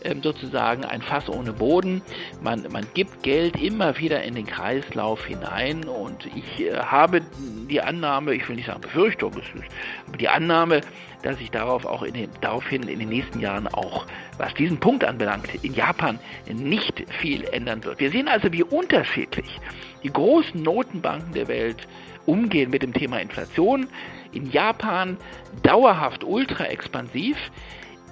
ähm, 0.05 0.23
sozusagen 0.23 0.85
ein 0.85 1.03
Fass 1.03 1.29
ohne 1.29 1.53
Boden. 1.53 2.01
Man, 2.43 2.65
man 2.71 2.87
gibt 2.95 3.25
Geld 3.25 3.61
immer 3.61 3.99
wieder 3.99 4.23
in 4.23 4.37
den 4.37 4.47
Kreislauf 4.47 5.27
hinein 5.27 5.83
und 5.83 6.27
ich 6.27 6.61
äh, 6.61 6.77
habe 6.77 7.23
die 7.69 7.81
Annahme, 7.81 8.35
ich 8.35 8.49
will 8.49 8.55
nicht 8.55 8.67
sagen 8.67 8.83
Befürchtung, 8.83 9.33
aber 10.07 10.17
die 10.17 10.29
Annahme, 10.29 10.83
dass 11.23 11.39
sich 11.39 11.51
darauf 11.51 11.85
auch 11.85 12.05
in 12.05 12.15
den, 12.15 12.31
daraufhin 12.41 12.85
in 12.85 13.01
den 13.01 13.09
nächsten 13.09 13.41
Jahren 13.41 13.67
auch, 13.67 14.07
was 14.39 14.55
diesen 14.55 14.79
Punkt 14.79 15.03
anbelangt, 15.03 15.49
in 15.63 15.75
Japan 15.75 16.21
nicht 16.49 17.05
viel 17.21 17.43
ändern 17.49 17.83
wird. 17.83 17.99
Wir 17.99 18.13
sehen 18.13 18.29
also, 18.29 18.53
wie 18.53 18.63
unterschiedlich 18.63 19.59
die 20.05 20.13
großen 20.13 20.63
Notenbanken 20.63 21.33
der 21.33 21.49
Welt 21.49 21.89
umgehen 22.27 22.71
mit 22.71 22.83
dem 22.83 22.93
Thema 22.93 23.21
Inflation. 23.21 23.89
In 24.33 24.51
Japan 24.51 25.17
dauerhaft 25.63 26.25
ultra 26.25 26.65
expansiv, 26.67 27.37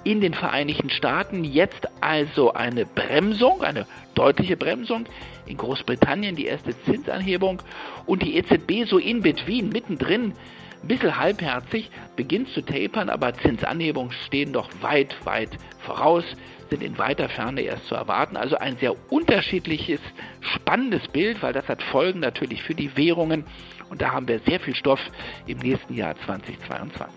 in 0.03 0.21
den 0.21 0.33
Vereinigten 0.33 0.89
Staaten 0.89 1.43
jetzt 1.43 1.87
also 2.01 2.53
eine 2.53 2.85
Bremsung, 2.85 3.63
eine 3.63 3.85
deutliche 4.15 4.57
Bremsung, 4.57 5.05
in 5.45 5.57
Großbritannien 5.57 6.35
die 6.35 6.45
erste 6.45 6.77
Zinsanhebung 6.83 7.61
und 8.05 8.21
die 8.21 8.35
EZB 8.35 8.87
so 8.87 8.97
in 8.97 9.21
between, 9.21 9.69
mittendrin, 9.69 10.33
ein 10.81 10.87
bisschen 10.87 11.17
halbherzig, 11.17 11.89
beginnt 12.17 12.49
zu 12.49 12.61
tapern, 12.61 13.09
aber 13.09 13.33
Zinsanhebungen 13.33 14.11
stehen 14.25 14.51
doch 14.51 14.69
weit, 14.81 15.15
weit 15.25 15.51
voraus, 15.79 16.25
sind 16.69 16.83
in 16.83 16.97
weiter 16.97 17.29
Ferne 17.29 17.61
erst 17.61 17.87
zu 17.87 17.95
erwarten. 17.95 18.35
Also 18.35 18.57
ein 18.57 18.77
sehr 18.77 18.93
unterschiedliches, 19.11 20.01
spannendes 20.41 21.07
Bild, 21.07 21.41
weil 21.41 21.53
das 21.53 21.67
hat 21.69 21.81
Folgen 21.81 22.19
natürlich 22.19 22.63
für 22.63 22.75
die 22.75 22.97
Währungen 22.97 23.45
und 23.93 24.01
da 24.01 24.11
haben 24.11 24.27
wir 24.27 24.39
sehr 24.47 24.59
viel 24.59 24.73
Stoff 24.73 24.99
im 25.45 25.59
nächsten 25.59 25.93
Jahr 25.93 26.15
2022. 26.25 27.07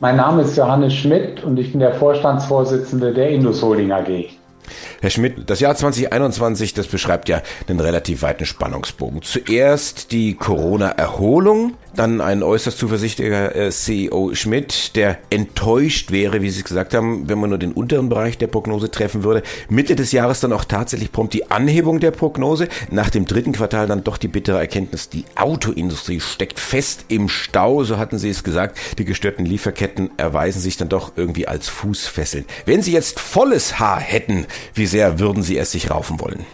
Mein 0.00 0.16
Name 0.16 0.42
ist 0.42 0.54
Johannes 0.54 0.92
Schmidt 0.92 1.42
und 1.42 1.58
ich 1.58 1.70
bin 1.70 1.80
der 1.80 1.94
Vorstandsvorsitzende 1.94 3.14
der 3.14 3.30
Indus 3.30 3.62
Holding 3.62 3.90
AG. 3.90 4.28
Herr 5.00 5.10
Schmidt, 5.10 5.48
das 5.48 5.60
Jahr 5.60 5.74
2021, 5.74 6.74
das 6.74 6.88
beschreibt 6.88 7.30
ja 7.30 7.40
einen 7.68 7.80
relativ 7.80 8.20
weiten 8.20 8.44
Spannungsbogen. 8.44 9.22
Zuerst 9.22 10.12
die 10.12 10.34
Corona-Erholung, 10.34 11.72
dann 11.94 12.20
ein 12.20 12.42
äußerst 12.42 12.78
zuversichtlicher 12.78 13.54
äh, 13.54 13.70
CEO 13.70 14.34
Schmidt, 14.34 14.96
der 14.96 15.18
enttäuscht 15.30 16.10
wäre, 16.10 16.42
wie 16.42 16.50
Sie 16.50 16.62
gesagt 16.62 16.94
haben, 16.94 17.28
wenn 17.28 17.38
man 17.38 17.50
nur 17.50 17.58
den 17.58 17.72
unteren 17.72 18.08
Bereich 18.08 18.38
der 18.38 18.46
Prognose 18.46 18.90
treffen 18.90 19.24
würde. 19.24 19.42
Mitte 19.68 19.96
des 19.96 20.12
Jahres 20.12 20.40
dann 20.40 20.52
auch 20.52 20.64
tatsächlich 20.64 21.12
prompt 21.12 21.34
die 21.34 21.50
Anhebung 21.50 22.00
der 22.00 22.10
Prognose. 22.10 22.68
Nach 22.90 23.10
dem 23.10 23.26
dritten 23.26 23.52
Quartal 23.52 23.86
dann 23.86 24.04
doch 24.04 24.16
die 24.16 24.28
bittere 24.28 24.58
Erkenntnis, 24.58 25.08
die 25.08 25.24
Autoindustrie 25.36 26.20
steckt 26.20 26.60
fest 26.60 27.06
im 27.08 27.28
Stau, 27.28 27.84
so 27.84 27.98
hatten 27.98 28.18
Sie 28.18 28.30
es 28.30 28.44
gesagt. 28.44 28.78
Die 28.98 29.04
gestörten 29.04 29.44
Lieferketten 29.44 30.10
erweisen 30.16 30.60
sich 30.60 30.76
dann 30.76 30.88
doch 30.88 31.12
irgendwie 31.16 31.48
als 31.48 31.68
Fußfesseln. 31.68 32.44
Wenn 32.66 32.82
Sie 32.82 32.92
jetzt 32.92 33.20
volles 33.20 33.78
Haar 33.78 34.00
hätten, 34.00 34.46
wie 34.74 34.86
sehr 34.86 35.18
würden 35.18 35.42
Sie 35.42 35.58
es 35.58 35.72
sich 35.72 35.90
raufen 35.90 36.20
wollen? 36.20 36.44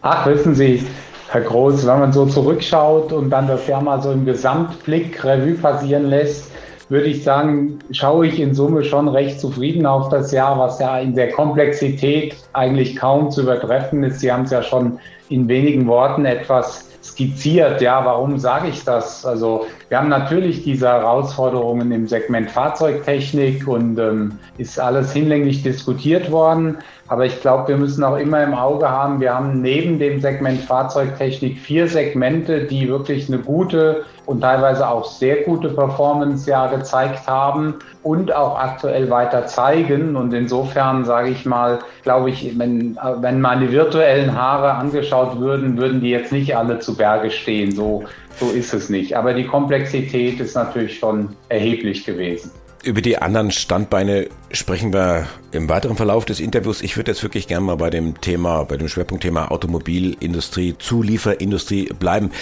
Ach, 0.00 0.26
wissen 0.26 0.54
Sie, 0.54 0.84
Herr 1.32 1.40
Groß, 1.40 1.86
wenn 1.86 1.98
man 1.98 2.12
so 2.12 2.26
zurückschaut 2.26 3.10
und 3.10 3.30
dann 3.30 3.48
das 3.48 3.66
Jahr 3.66 3.80
mal 3.80 4.02
so 4.02 4.12
im 4.12 4.26
Gesamtblick 4.26 5.24
Revue 5.24 5.54
passieren 5.54 6.10
lässt, 6.10 6.50
würde 6.90 7.06
ich 7.06 7.24
sagen, 7.24 7.78
schaue 7.90 8.26
ich 8.26 8.38
in 8.38 8.54
Summe 8.54 8.84
schon 8.84 9.08
recht 9.08 9.40
zufrieden 9.40 9.86
auf 9.86 10.10
das 10.10 10.30
Jahr, 10.30 10.58
was 10.58 10.78
ja 10.78 10.98
in 10.98 11.14
der 11.14 11.30
Komplexität 11.30 12.36
eigentlich 12.52 12.96
kaum 12.96 13.30
zu 13.30 13.44
übertreffen 13.44 14.04
ist. 14.04 14.20
Sie 14.20 14.30
haben 14.30 14.42
es 14.42 14.50
ja 14.50 14.62
schon 14.62 14.98
in 15.30 15.48
wenigen 15.48 15.86
Worten 15.86 16.26
etwas 16.26 16.91
skizziert. 17.02 17.80
Ja, 17.80 18.04
warum 18.04 18.38
sage 18.38 18.68
ich 18.68 18.84
das? 18.84 19.26
Also 19.26 19.66
wir 19.88 19.98
haben 19.98 20.08
natürlich 20.08 20.62
diese 20.62 20.88
Herausforderungen 20.88 21.90
im 21.92 22.06
Segment 22.06 22.50
Fahrzeugtechnik 22.50 23.66
und 23.66 23.98
ähm, 23.98 24.38
ist 24.58 24.78
alles 24.78 25.12
hinlänglich 25.12 25.62
diskutiert 25.62 26.30
worden. 26.30 26.78
Aber 27.08 27.26
ich 27.26 27.40
glaube, 27.40 27.68
wir 27.68 27.76
müssen 27.76 28.04
auch 28.04 28.16
immer 28.16 28.42
im 28.42 28.54
Auge 28.54 28.88
haben, 28.88 29.20
wir 29.20 29.34
haben 29.34 29.60
neben 29.60 29.98
dem 29.98 30.20
Segment 30.20 30.60
Fahrzeugtechnik 30.60 31.58
vier 31.58 31.88
Segmente, 31.88 32.64
die 32.64 32.88
wirklich 32.88 33.28
eine 33.28 33.38
gute 33.38 34.04
und 34.26 34.40
teilweise 34.40 34.88
auch 34.88 35.04
sehr 35.04 35.42
gute 35.42 35.68
Performance 35.68 36.48
ja 36.48 36.66
gezeigt 36.68 37.26
haben 37.26 37.74
und 38.02 38.34
auch 38.34 38.58
aktuell 38.58 39.10
weiter 39.10 39.46
zeigen. 39.46 40.16
Und 40.16 40.32
insofern 40.32 41.04
sage 41.04 41.30
ich 41.30 41.44
mal, 41.44 41.80
glaube 42.02 42.30
ich, 42.30 42.58
wenn, 42.58 42.98
wenn 43.18 43.40
meine 43.40 43.70
virtuellen 43.70 44.34
Haare 44.34 44.72
angeschaut 44.72 45.38
würden, 45.38 45.76
würden 45.76 46.00
die 46.00 46.10
jetzt 46.10 46.32
nicht 46.32 46.56
alle 46.56 46.78
zu 46.78 46.96
Berge 46.96 47.30
stehen. 47.30 47.72
So, 47.72 48.04
so 48.38 48.50
ist 48.50 48.72
es 48.72 48.88
nicht. 48.88 49.16
Aber 49.16 49.34
die 49.34 49.46
Komplexität 49.46 50.40
ist 50.40 50.54
natürlich 50.54 50.98
schon 50.98 51.36
erheblich 51.48 52.04
gewesen. 52.04 52.50
Über 52.84 53.00
die 53.00 53.16
anderen 53.16 53.52
Standbeine 53.52 54.26
sprechen 54.50 54.92
wir 54.92 55.28
im 55.52 55.68
weiteren 55.68 55.96
Verlauf 55.96 56.24
des 56.24 56.40
Interviews. 56.40 56.82
Ich 56.82 56.96
würde 56.96 57.12
jetzt 57.12 57.22
wirklich 57.22 57.46
gerne 57.46 57.64
mal 57.64 57.76
bei 57.76 57.90
dem 57.90 58.20
Thema, 58.20 58.64
bei 58.64 58.76
dem 58.76 58.88
Schwerpunktthema 58.88 59.48
Automobilindustrie, 59.48 60.74
Zulieferindustrie 60.76 61.90
bleiben. 61.96 62.32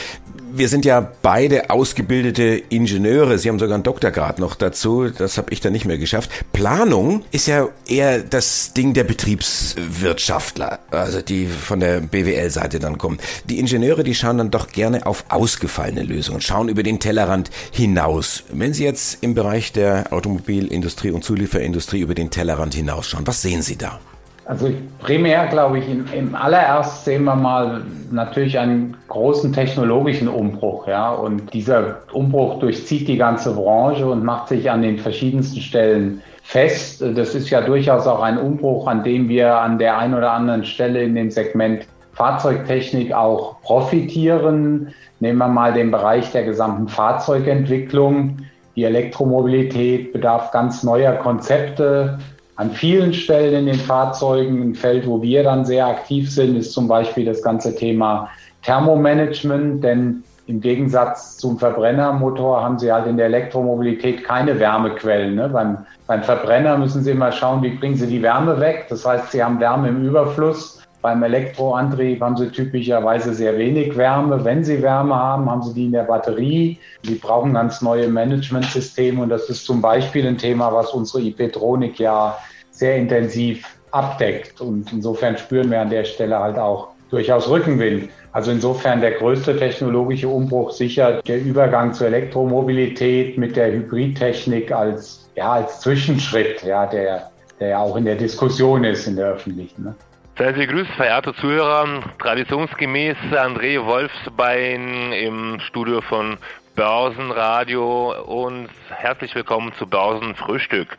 Wir 0.52 0.68
sind 0.68 0.84
ja 0.84 1.12
beide 1.22 1.70
ausgebildete 1.70 2.62
Ingenieure. 2.68 3.38
Sie 3.38 3.48
haben 3.48 3.58
sogar 3.58 3.74
einen 3.74 3.84
Doktorgrad 3.84 4.38
noch 4.38 4.54
dazu. 4.56 5.08
Das 5.08 5.38
habe 5.38 5.52
ich 5.52 5.60
dann 5.60 5.72
nicht 5.72 5.84
mehr 5.84 5.98
geschafft. 5.98 6.30
Planung 6.52 7.24
ist 7.30 7.46
ja 7.46 7.68
eher 7.86 8.20
das 8.20 8.72
Ding 8.72 8.92
der 8.92 9.04
Betriebswirtschaftler, 9.04 10.80
also 10.90 11.22
die 11.22 11.46
von 11.46 11.80
der 11.80 12.00
BWL-Seite 12.00 12.80
dann 12.80 12.98
kommen. 12.98 13.18
Die 13.44 13.58
Ingenieure, 13.58 14.02
die 14.02 14.14
schauen 14.14 14.38
dann 14.38 14.50
doch 14.50 14.68
gerne 14.68 15.06
auf 15.06 15.24
ausgefallene 15.28 16.02
Lösungen, 16.02 16.40
schauen 16.40 16.68
über 16.68 16.82
den 16.82 16.98
Tellerrand 16.98 17.50
hinaus. 17.70 18.44
Wenn 18.52 18.74
Sie 18.74 18.84
jetzt 18.84 19.22
im 19.22 19.34
Bereich 19.34 19.72
der 19.72 20.12
Automobilindustrie 20.12 21.10
und 21.10 21.22
Zulieferindustrie 21.24 22.00
über 22.00 22.14
den 22.14 22.30
Tellerrand 22.30 22.74
hinausschauen, 22.74 23.26
was 23.26 23.42
sehen 23.42 23.62
Sie 23.62 23.76
da? 23.76 24.00
Also 24.46 24.70
primär 24.98 25.46
glaube 25.46 25.78
ich, 25.78 25.88
im, 25.88 26.04
im 26.12 26.34
allererst 26.34 27.04
sehen 27.04 27.24
wir 27.24 27.36
mal 27.36 27.82
natürlich 28.10 28.58
einen 28.58 28.96
großen 29.08 29.52
technologischen 29.52 30.28
Umbruch, 30.28 30.88
ja. 30.88 31.12
Und 31.12 31.52
dieser 31.52 31.98
Umbruch 32.12 32.58
durchzieht 32.58 33.06
die 33.06 33.16
ganze 33.16 33.54
Branche 33.54 34.06
und 34.06 34.24
macht 34.24 34.48
sich 34.48 34.70
an 34.70 34.82
den 34.82 34.98
verschiedensten 34.98 35.60
Stellen 35.60 36.22
fest. 36.42 37.00
Das 37.00 37.34
ist 37.34 37.50
ja 37.50 37.60
durchaus 37.60 38.06
auch 38.06 38.22
ein 38.22 38.38
Umbruch, 38.38 38.88
an 38.88 39.04
dem 39.04 39.28
wir 39.28 39.56
an 39.56 39.78
der 39.78 39.98
einen 39.98 40.14
oder 40.14 40.32
anderen 40.32 40.64
Stelle 40.64 41.02
in 41.02 41.14
dem 41.14 41.30
Segment 41.30 41.86
Fahrzeugtechnik 42.14 43.12
auch 43.12 43.60
profitieren. 43.62 44.92
Nehmen 45.20 45.38
wir 45.38 45.48
mal 45.48 45.72
den 45.72 45.90
Bereich 45.90 46.32
der 46.32 46.44
gesamten 46.44 46.88
Fahrzeugentwicklung. 46.88 48.38
Die 48.74 48.84
Elektromobilität 48.84 50.12
bedarf 50.12 50.50
ganz 50.50 50.82
neuer 50.82 51.12
Konzepte. 51.12 52.18
An 52.60 52.72
vielen 52.72 53.14
Stellen 53.14 53.54
in 53.54 53.64
den 53.64 53.80
Fahrzeugen, 53.80 54.60
ein 54.60 54.74
Feld, 54.74 55.06
wo 55.06 55.22
wir 55.22 55.42
dann 55.42 55.64
sehr 55.64 55.86
aktiv 55.86 56.30
sind, 56.30 56.58
ist 56.58 56.74
zum 56.74 56.88
Beispiel 56.88 57.24
das 57.24 57.42
ganze 57.42 57.74
Thema 57.74 58.28
Thermomanagement, 58.64 59.82
denn 59.82 60.22
im 60.46 60.60
Gegensatz 60.60 61.38
zum 61.38 61.58
Verbrennermotor 61.58 62.62
haben 62.62 62.78
Sie 62.78 62.92
halt 62.92 63.06
in 63.06 63.16
der 63.16 63.26
Elektromobilität 63.26 64.24
keine 64.24 64.60
Wärmequellen. 64.60 65.36
Ne? 65.36 65.48
Beim, 65.48 65.78
beim 66.06 66.22
Verbrenner 66.22 66.76
müssen 66.76 67.02
Sie 67.02 67.12
immer 67.12 67.32
schauen, 67.32 67.62
wie 67.62 67.70
bringen 67.70 67.96
Sie 67.96 68.06
die 68.06 68.20
Wärme 68.20 68.60
weg. 68.60 68.88
Das 68.90 69.06
heißt, 69.06 69.32
Sie 69.32 69.42
haben 69.42 69.58
Wärme 69.58 69.88
im 69.88 70.04
Überfluss. 70.04 70.82
Beim 71.00 71.22
Elektroantrieb 71.22 72.20
haben 72.20 72.36
Sie 72.36 72.50
typischerweise 72.50 73.32
sehr 73.32 73.56
wenig 73.56 73.96
Wärme. 73.96 74.44
Wenn 74.44 74.64
Sie 74.64 74.82
Wärme 74.82 75.14
haben, 75.14 75.50
haben 75.50 75.62
Sie 75.62 75.72
die 75.72 75.86
in 75.86 75.92
der 75.92 76.02
Batterie. 76.02 76.78
Sie 77.04 77.14
brauchen 77.14 77.54
ganz 77.54 77.80
neue 77.80 78.06
Managementsysteme 78.08 79.22
und 79.22 79.30
das 79.30 79.48
ist 79.48 79.64
zum 79.64 79.80
Beispiel 79.80 80.26
ein 80.26 80.36
Thema, 80.36 80.70
was 80.74 80.90
unsere 80.90 81.22
IP-Tronik 81.22 81.98
ja 81.98 82.36
sehr 82.80 82.96
intensiv 82.96 83.64
abdeckt. 83.92 84.60
Und 84.60 84.92
insofern 84.92 85.36
spüren 85.36 85.70
wir 85.70 85.80
an 85.80 85.90
der 85.90 86.04
Stelle 86.04 86.38
halt 86.38 86.58
auch 86.58 86.88
durchaus 87.10 87.48
Rückenwind. 87.48 88.10
Also 88.32 88.50
insofern 88.50 89.00
der 89.00 89.12
größte 89.12 89.56
technologische 89.56 90.28
Umbruch 90.28 90.70
sicher 90.70 91.20
der 91.22 91.40
Übergang 91.40 91.92
zur 91.92 92.06
Elektromobilität 92.06 93.36
mit 93.36 93.56
der 93.56 93.72
Hybridtechnik 93.72 94.72
als, 94.72 95.28
ja, 95.36 95.52
als 95.52 95.80
Zwischenschritt, 95.80 96.62
ja, 96.62 96.86
der, 96.86 97.30
der 97.58 97.68
ja 97.68 97.78
auch 97.78 97.96
in 97.96 98.04
der 98.04 98.16
Diskussion 98.16 98.84
ist 98.84 99.06
in 99.06 99.16
der 99.16 99.32
öffentlichen. 99.32 99.84
Ne? 99.84 99.94
Seien 100.38 100.54
Sie 100.54 100.66
grüßt, 100.66 100.90
verehrte 100.92 101.34
Zuhörer. 101.34 102.02
Traditionsgemäß 102.18 103.16
André 103.32 103.84
Wolfsbein 103.84 105.12
im 105.12 105.60
Studio 105.60 106.00
von 106.00 106.38
Börsenradio 106.76 108.14
und 108.22 108.68
herzlich 108.88 109.34
willkommen 109.34 109.72
zu 109.78 109.86
Börsenfrühstück. 109.86 110.96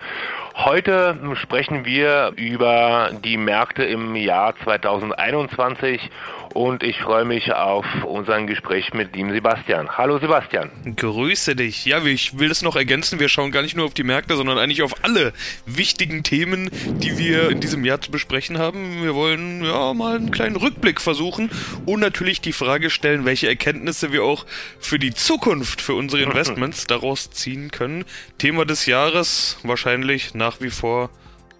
Heute 0.63 1.17
sprechen 1.41 1.85
wir 1.85 2.33
über 2.35 3.09
die 3.23 3.37
Märkte 3.37 3.83
im 3.83 4.15
Jahr 4.15 4.53
2021 4.63 6.11
und 6.53 6.83
ich 6.83 6.99
freue 6.99 7.23
mich 7.23 7.53
auf 7.53 7.85
unser 8.03 8.41
Gespräch 8.43 8.93
mit 8.93 9.15
dem 9.15 9.31
Sebastian. 9.31 9.97
Hallo 9.97 10.19
Sebastian. 10.19 10.69
Grüße 10.97 11.55
dich. 11.55 11.85
Ja, 11.85 12.03
ich 12.03 12.37
will 12.37 12.49
das 12.49 12.61
noch 12.61 12.75
ergänzen. 12.75 13.19
Wir 13.19 13.29
schauen 13.29 13.51
gar 13.51 13.61
nicht 13.61 13.77
nur 13.77 13.85
auf 13.85 13.93
die 13.93 14.03
Märkte, 14.03 14.35
sondern 14.35 14.57
eigentlich 14.57 14.81
auf 14.81 15.03
alle 15.03 15.33
wichtigen 15.65 16.23
Themen, 16.23 16.69
die 16.99 17.17
wir 17.17 17.49
in 17.49 17.61
diesem 17.61 17.85
Jahr 17.85 18.01
zu 18.01 18.11
besprechen 18.11 18.57
haben. 18.57 19.01
Wir 19.03 19.15
wollen 19.15 19.63
ja 19.63 19.93
mal 19.93 20.17
einen 20.17 20.31
kleinen 20.31 20.57
Rückblick 20.57 20.99
versuchen 20.99 21.49
und 21.85 22.01
natürlich 22.01 22.41
die 22.41 22.53
Frage 22.53 22.89
stellen, 22.89 23.25
welche 23.25 23.47
Erkenntnisse 23.47 24.11
wir 24.11 24.23
auch 24.23 24.45
für 24.79 24.99
die 24.99 25.13
Zukunft, 25.13 25.81
für 25.81 25.93
unsere 25.93 26.21
Investments 26.23 26.85
daraus 26.85 27.31
ziehen 27.31 27.71
können. 27.71 28.03
Thema 28.37 28.65
des 28.65 28.85
Jahres 28.85 29.57
wahrscheinlich 29.63 30.33
nach 30.33 30.50
wie 30.59 30.69
vor 30.69 31.09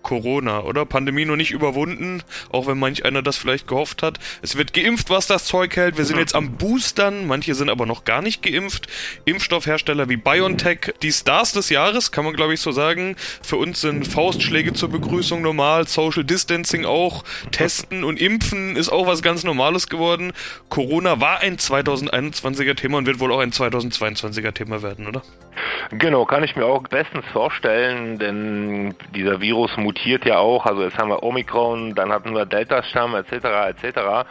Corona, 0.02 0.62
oder? 0.62 0.86
Pandemie 0.86 1.26
noch 1.26 1.36
nicht 1.36 1.52
überwunden, 1.52 2.24
auch 2.50 2.68
wenn 2.68 2.80
manch 2.80 3.06
einer 3.06 3.22
das 3.22 3.38
vielleicht 3.38 3.68
gehofft 3.68 4.04
hat. 4.04 4.20
Es 4.42 4.58
wird 4.58 4.74
geimpft, 4.74 5.10
was 5.10 5.28
das 5.28 5.46
Zeug 5.46 5.76
hält. 5.76 5.98
Wir 5.98 6.06
sind 6.06 6.18
jetzt 6.18 6.36
am 6.36 6.58
Boostern, 6.58 7.28
manche 7.28 7.56
sind 7.56 7.70
aber 7.70 7.86
noch 7.86 8.04
gar 8.04 8.22
nicht 8.22 8.44
geimpft. 8.44 8.88
Impfstoffhersteller 9.26 10.10
wie 10.10 10.18
BioNTech, 10.18 10.94
die 11.02 11.12
Stars 11.12 11.54
des 11.54 11.70
Jahres, 11.70 12.12
kann 12.12 12.26
man 12.26 12.34
glaube 12.34 12.54
ich 12.54 12.62
so 12.62 12.72
sagen. 12.72 13.16
Für 13.42 13.58
uns 13.58 13.82
sind 13.82 14.08
Faustschläge 14.08 14.74
zur 14.74 14.90
Begrüßung 14.90 15.42
normal, 15.42 15.88
Social 15.88 16.24
Distancing 16.24 16.86
auch, 16.86 17.24
Testen 17.52 18.04
und 18.04 18.20
Impfen 18.20 18.76
ist 18.76 18.90
auch 18.90 19.08
was 19.08 19.22
ganz 19.22 19.44
Normales 19.44 19.88
geworden. 19.88 20.34
Corona 20.70 21.20
war 21.20 21.40
ein 21.40 21.58
2021er 21.58 22.76
Thema 22.76 22.98
und 22.98 23.06
wird 23.06 23.20
wohl 23.20 23.32
auch 23.32 23.40
ein 23.40 23.52
2022er 23.52 24.54
Thema 24.54 24.82
werden, 24.82 25.08
oder? 25.08 25.22
Genau, 25.92 26.26
kann 26.26 26.44
ich 26.44 26.56
mir 26.56 26.66
auch 26.66 26.84
bestens 26.84 27.26
vorstellen, 27.34 28.18
denn 28.18 28.96
dieser 29.14 29.42
Virus 29.42 29.76
mutiert 29.92 30.26
ja 30.26 30.40
auch. 30.40 30.66
Also 30.66 30.84
jetzt 30.84 30.98
haben 30.98 31.10
wir 31.10 31.22
Omikron, 31.22 31.94
dann 31.96 32.12
hatten 32.12 32.34
wir 32.34 32.46
Delta-Stamm 32.46 33.16
etc. 33.16 33.34
etc. 33.70 34.26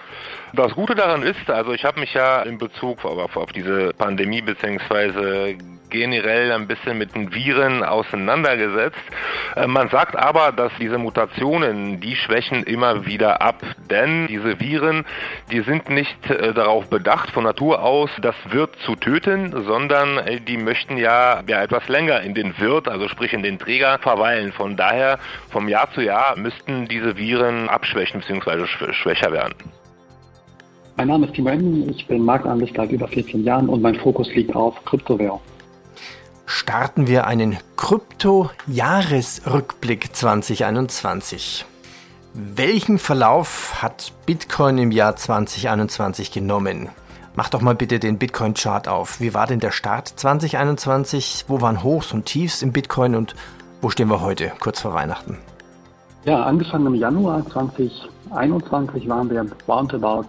Das 0.55 0.73
Gute 0.73 0.95
daran 0.95 1.23
ist, 1.23 1.51
also 1.51 1.73
ich 1.73 1.85
habe 1.85 2.01
mich 2.01 2.15
ja 2.15 2.43
in 2.43 2.57
Bezug 2.57 3.05
auf, 3.05 3.37
auf 3.37 3.53
diese 3.53 3.93
Pandemie 3.93 4.41
beziehungsweise 4.41 5.57
generell 5.91 6.53
ein 6.53 6.67
bisschen 6.67 6.97
mit 6.97 7.15
den 7.15 7.35
Viren 7.35 7.83
auseinandergesetzt. 7.83 8.99
Äh, 9.57 9.67
man 9.67 9.89
sagt 9.89 10.17
aber, 10.17 10.53
dass 10.53 10.73
diese 10.81 10.99
Mutationen, 10.99 12.01
die 12.01 12.17
schwächen 12.17 12.63
immer 12.65 13.07
wieder 13.07 13.43
ab, 13.43 13.63
denn 13.91 14.27
diese 14.29 14.61
Viren, 14.61 15.05
die 15.51 15.61
sind 15.61 15.91
nicht 15.91 16.31
äh, 16.31 16.55
darauf 16.55 16.89
bedacht 16.89 17.31
von 17.31 17.45
Natur 17.45 17.83
aus, 17.83 18.11
das 18.23 18.37
Wirt 18.51 18.77
zu 18.87 18.97
töten, 18.97 19.53
sondern 19.67 20.19
äh, 20.19 20.41
die 20.41 20.57
möchten 20.57 20.97
ja, 20.97 21.43
ja 21.47 21.63
etwas 21.63 21.89
länger 21.89 22.21
in 22.21 22.35
den 22.35 22.59
Wirt, 22.59 22.89
also 22.89 23.09
sprich 23.09 23.33
in 23.33 23.43
den 23.43 23.59
Träger 23.59 23.99
verweilen. 23.99 24.53
Von 24.53 24.77
daher, 24.77 25.19
vom 25.51 25.69
Jahr 25.69 25.91
zu 25.93 26.01
Jahr 26.01 26.37
müssten 26.37 26.89
diese 26.89 27.17
Viren 27.17 27.69
abschwächen 27.69 28.21
bzw. 28.21 28.67
schwächer 28.93 29.33
werden. 29.33 29.55
Mein 31.01 31.09
Name 31.09 31.27
ist 31.27 31.35
Timo 31.35 31.49
Emden, 31.49 31.89
ich 31.89 32.07
bin 32.07 32.23
Marktanalyst 32.23 32.75
seit 32.77 32.93
über 32.93 33.09
14 33.09 33.43
Jahren 33.43 33.71
und 33.71 33.81
mein 33.81 33.95
Fokus 33.95 34.35
liegt 34.35 34.55
auf 34.55 34.85
Kryptowährung. 34.85 35.41
Starten 36.53 37.07
wir 37.07 37.29
einen 37.29 37.59
Krypto-Jahresrückblick 37.77 40.17
2021. 40.17 41.65
Welchen 42.35 42.99
Verlauf 42.99 43.81
hat 43.81 44.13
Bitcoin 44.27 44.79
im 44.79 44.91
Jahr 44.91 45.15
2021 45.15 46.33
genommen? 46.33 46.89
Mach 47.37 47.51
doch 47.51 47.61
mal 47.61 47.77
bitte 47.77 48.01
den 48.01 48.19
Bitcoin-Chart 48.19 48.89
auf. 48.89 49.21
Wie 49.21 49.33
war 49.33 49.47
denn 49.47 49.61
der 49.61 49.71
Start 49.71 50.09
2021? 50.09 51.45
Wo 51.47 51.61
waren 51.61 51.85
Hochs 51.85 52.13
und 52.13 52.27
Tiefs 52.27 52.63
im 52.63 52.73
Bitcoin 52.73 53.15
und 53.15 53.37
wo 53.81 53.89
stehen 53.89 54.09
wir 54.09 54.21
heute, 54.21 54.51
kurz 54.59 54.81
vor 54.81 54.93
Weihnachten? 54.93 55.39
Ja, 56.25 56.43
angefangen 56.43 56.89
im 56.89 56.97
Januar 56.97 57.49
2021 57.49 59.09
waren 59.09 59.31
wir 59.31 59.47
roundabout 59.69 60.25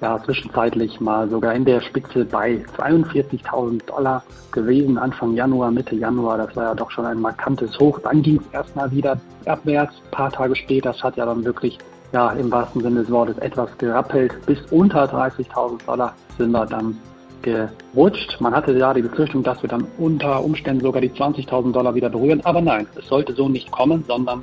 ja, 0.00 0.22
zwischenzeitlich 0.24 1.00
mal 1.00 1.28
sogar 1.28 1.54
in 1.54 1.64
der 1.64 1.80
Spitze 1.80 2.24
bei 2.24 2.64
42.000 2.76 3.84
Dollar 3.86 4.22
gewesen, 4.50 4.96
Anfang 4.98 5.34
Januar, 5.34 5.70
Mitte 5.70 5.94
Januar. 5.94 6.38
Das 6.38 6.56
war 6.56 6.64
ja 6.64 6.74
doch 6.74 6.90
schon 6.90 7.04
ein 7.04 7.20
markantes 7.20 7.78
Hoch. 7.78 7.98
Dann 8.00 8.22
ging 8.22 8.40
es 8.40 8.54
erstmal 8.54 8.90
wieder 8.90 9.20
abwärts. 9.44 9.94
Ein 10.06 10.10
paar 10.10 10.32
Tage 10.32 10.56
später, 10.56 10.92
das 10.92 11.02
hat 11.02 11.16
ja 11.16 11.26
dann 11.26 11.44
wirklich, 11.44 11.78
ja, 12.12 12.30
im 12.30 12.50
wahrsten 12.50 12.80
Sinne 12.80 13.00
des 13.00 13.10
Wortes 13.10 13.38
etwas 13.38 13.76
gerappelt. 13.78 14.34
Bis 14.46 14.60
unter 14.70 15.04
30.000 15.04 15.84
Dollar 15.84 16.14
sind 16.38 16.50
wir 16.50 16.66
dann 16.66 16.96
gerutscht. 17.42 18.40
Man 18.40 18.54
hatte 18.54 18.72
ja 18.72 18.92
die 18.94 19.02
Befürchtung, 19.02 19.42
dass 19.42 19.62
wir 19.62 19.68
dann 19.68 19.86
unter 19.98 20.42
Umständen 20.42 20.82
sogar 20.82 21.00
die 21.00 21.10
20.000 21.10 21.72
Dollar 21.72 21.94
wieder 21.94 22.08
berühren. 22.08 22.40
Aber 22.44 22.60
nein, 22.60 22.86
es 22.96 23.06
sollte 23.06 23.34
so 23.34 23.48
nicht 23.48 23.70
kommen, 23.70 24.04
sondern 24.06 24.42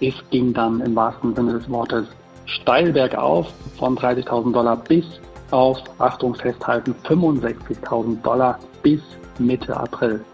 es 0.00 0.14
ging 0.30 0.52
dann 0.52 0.80
im 0.80 0.94
wahrsten 0.94 1.34
Sinne 1.34 1.54
des 1.54 1.70
Wortes 1.70 2.06
steil 2.46 2.92
bergauf 2.92 3.48
von 3.78 3.96
30.000 3.96 4.52
Dollar 4.52 4.76
bis 4.76 5.04
auf, 5.50 5.78
Achtung 5.98 6.34
festhalten, 6.34 6.94
65.000 7.04 8.22
Dollar 8.22 8.58
bis 8.82 9.00
Mitte 9.38 9.76
April. 9.76 10.24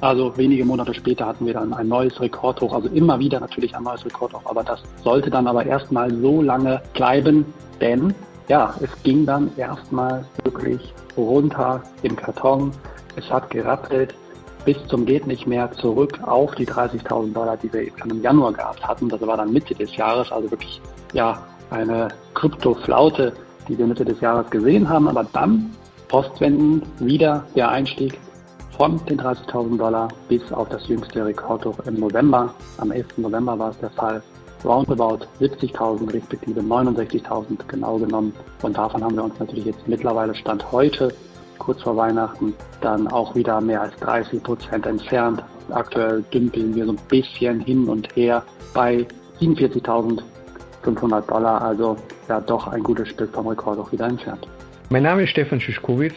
Also 0.00 0.36
wenige 0.36 0.64
Monate 0.64 0.94
später 0.94 1.26
hatten 1.26 1.44
wir 1.46 1.54
dann 1.54 1.74
ein 1.74 1.88
neues 1.88 2.18
Rekordhoch, 2.20 2.72
also 2.72 2.88
immer 2.88 3.18
wieder 3.18 3.38
natürlich 3.38 3.76
ein 3.76 3.82
neues 3.82 4.04
Rekordhoch, 4.04 4.42
aber 4.44 4.62
das 4.64 4.82
sollte 5.02 5.30
dann 5.30 5.46
aber 5.46 5.66
erstmal 5.66 6.10
so 6.10 6.40
lange 6.40 6.80
bleiben, 6.94 7.44
denn 7.80 8.14
ja, 8.48 8.74
es 8.80 8.90
ging 9.02 9.26
dann 9.26 9.50
erstmal 9.56 10.24
wirklich 10.42 10.92
runter 11.16 11.82
im 12.02 12.16
Karton. 12.16 12.72
Es 13.16 13.30
hat 13.30 13.50
gerappelt 13.50 14.14
bis 14.64 14.76
zum 14.88 15.06
geht 15.06 15.26
nicht 15.26 15.46
mehr 15.46 15.70
zurück 15.72 16.18
auf 16.22 16.54
die 16.54 16.66
30.000 16.66 17.32
Dollar, 17.32 17.56
die 17.56 17.72
wir 17.72 17.86
schon 17.96 18.10
im 18.10 18.22
Januar 18.22 18.52
gehabt 18.52 18.86
hatten. 18.86 19.08
Das 19.08 19.20
war 19.26 19.36
dann 19.36 19.52
Mitte 19.52 19.74
des 19.74 19.94
Jahres, 19.96 20.30
also 20.32 20.50
wirklich 20.50 20.80
ja 21.12 21.38
eine 21.70 22.08
Kryptoflaute, 22.34 23.32
die 23.68 23.78
wir 23.78 23.86
Mitte 23.86 24.04
des 24.04 24.20
Jahres 24.20 24.50
gesehen 24.50 24.88
haben, 24.88 25.08
aber 25.08 25.24
dann 25.32 25.70
postwendend 26.08 26.84
wieder 26.98 27.44
der 27.54 27.68
Einstieg 27.70 28.18
von 28.76 29.00
den 29.06 29.20
30.000 29.20 29.78
Dollar 29.78 30.08
bis 30.28 30.52
auf 30.52 30.68
das 30.70 30.88
jüngste 30.88 31.24
Rekordhoch 31.24 31.78
im 31.86 32.00
November. 32.00 32.52
Am 32.78 32.90
11. 32.90 33.18
November 33.18 33.58
war 33.58 33.70
es 33.70 33.78
der 33.78 33.90
Fall. 33.90 34.22
Roundabout 34.64 35.26
70.000 35.40 36.12
respektive 36.12 36.60
69.000 36.60 37.58
genau 37.68 37.98
genommen. 37.98 38.32
Und 38.62 38.76
davon 38.76 39.02
haben 39.02 39.16
wir 39.16 39.24
uns 39.24 39.38
natürlich 39.38 39.66
jetzt 39.66 39.86
mittlerweile 39.86 40.34
Stand 40.34 40.70
heute, 40.72 41.14
kurz 41.58 41.82
vor 41.82 41.96
Weihnachten, 41.96 42.54
dann 42.80 43.08
auch 43.08 43.34
wieder 43.34 43.60
mehr 43.60 43.82
als 43.82 43.94
30 43.96 44.42
Prozent 44.42 44.86
entfernt. 44.86 45.42
Aktuell 45.70 46.24
dümpeln 46.32 46.74
wir 46.74 46.86
so 46.86 46.92
ein 46.92 46.98
bisschen 47.08 47.60
hin 47.60 47.88
und 47.88 48.08
her 48.16 48.42
bei 48.74 49.06
47.000 49.40 50.20
500 50.82 51.30
Dollar, 51.30 51.62
also 51.62 51.96
ja 52.28 52.40
doch 52.40 52.68
ein 52.68 52.82
gutes 52.82 53.08
Stück 53.08 53.32
vom 53.32 53.46
Rekord 53.48 53.78
auch 53.78 53.92
wieder 53.92 54.06
entfernt. 54.06 54.46
Mein 54.88 55.02
Name 55.02 55.24
ist 55.24 55.30
Stefan 55.30 55.60
Schischkowitz. 55.60 56.14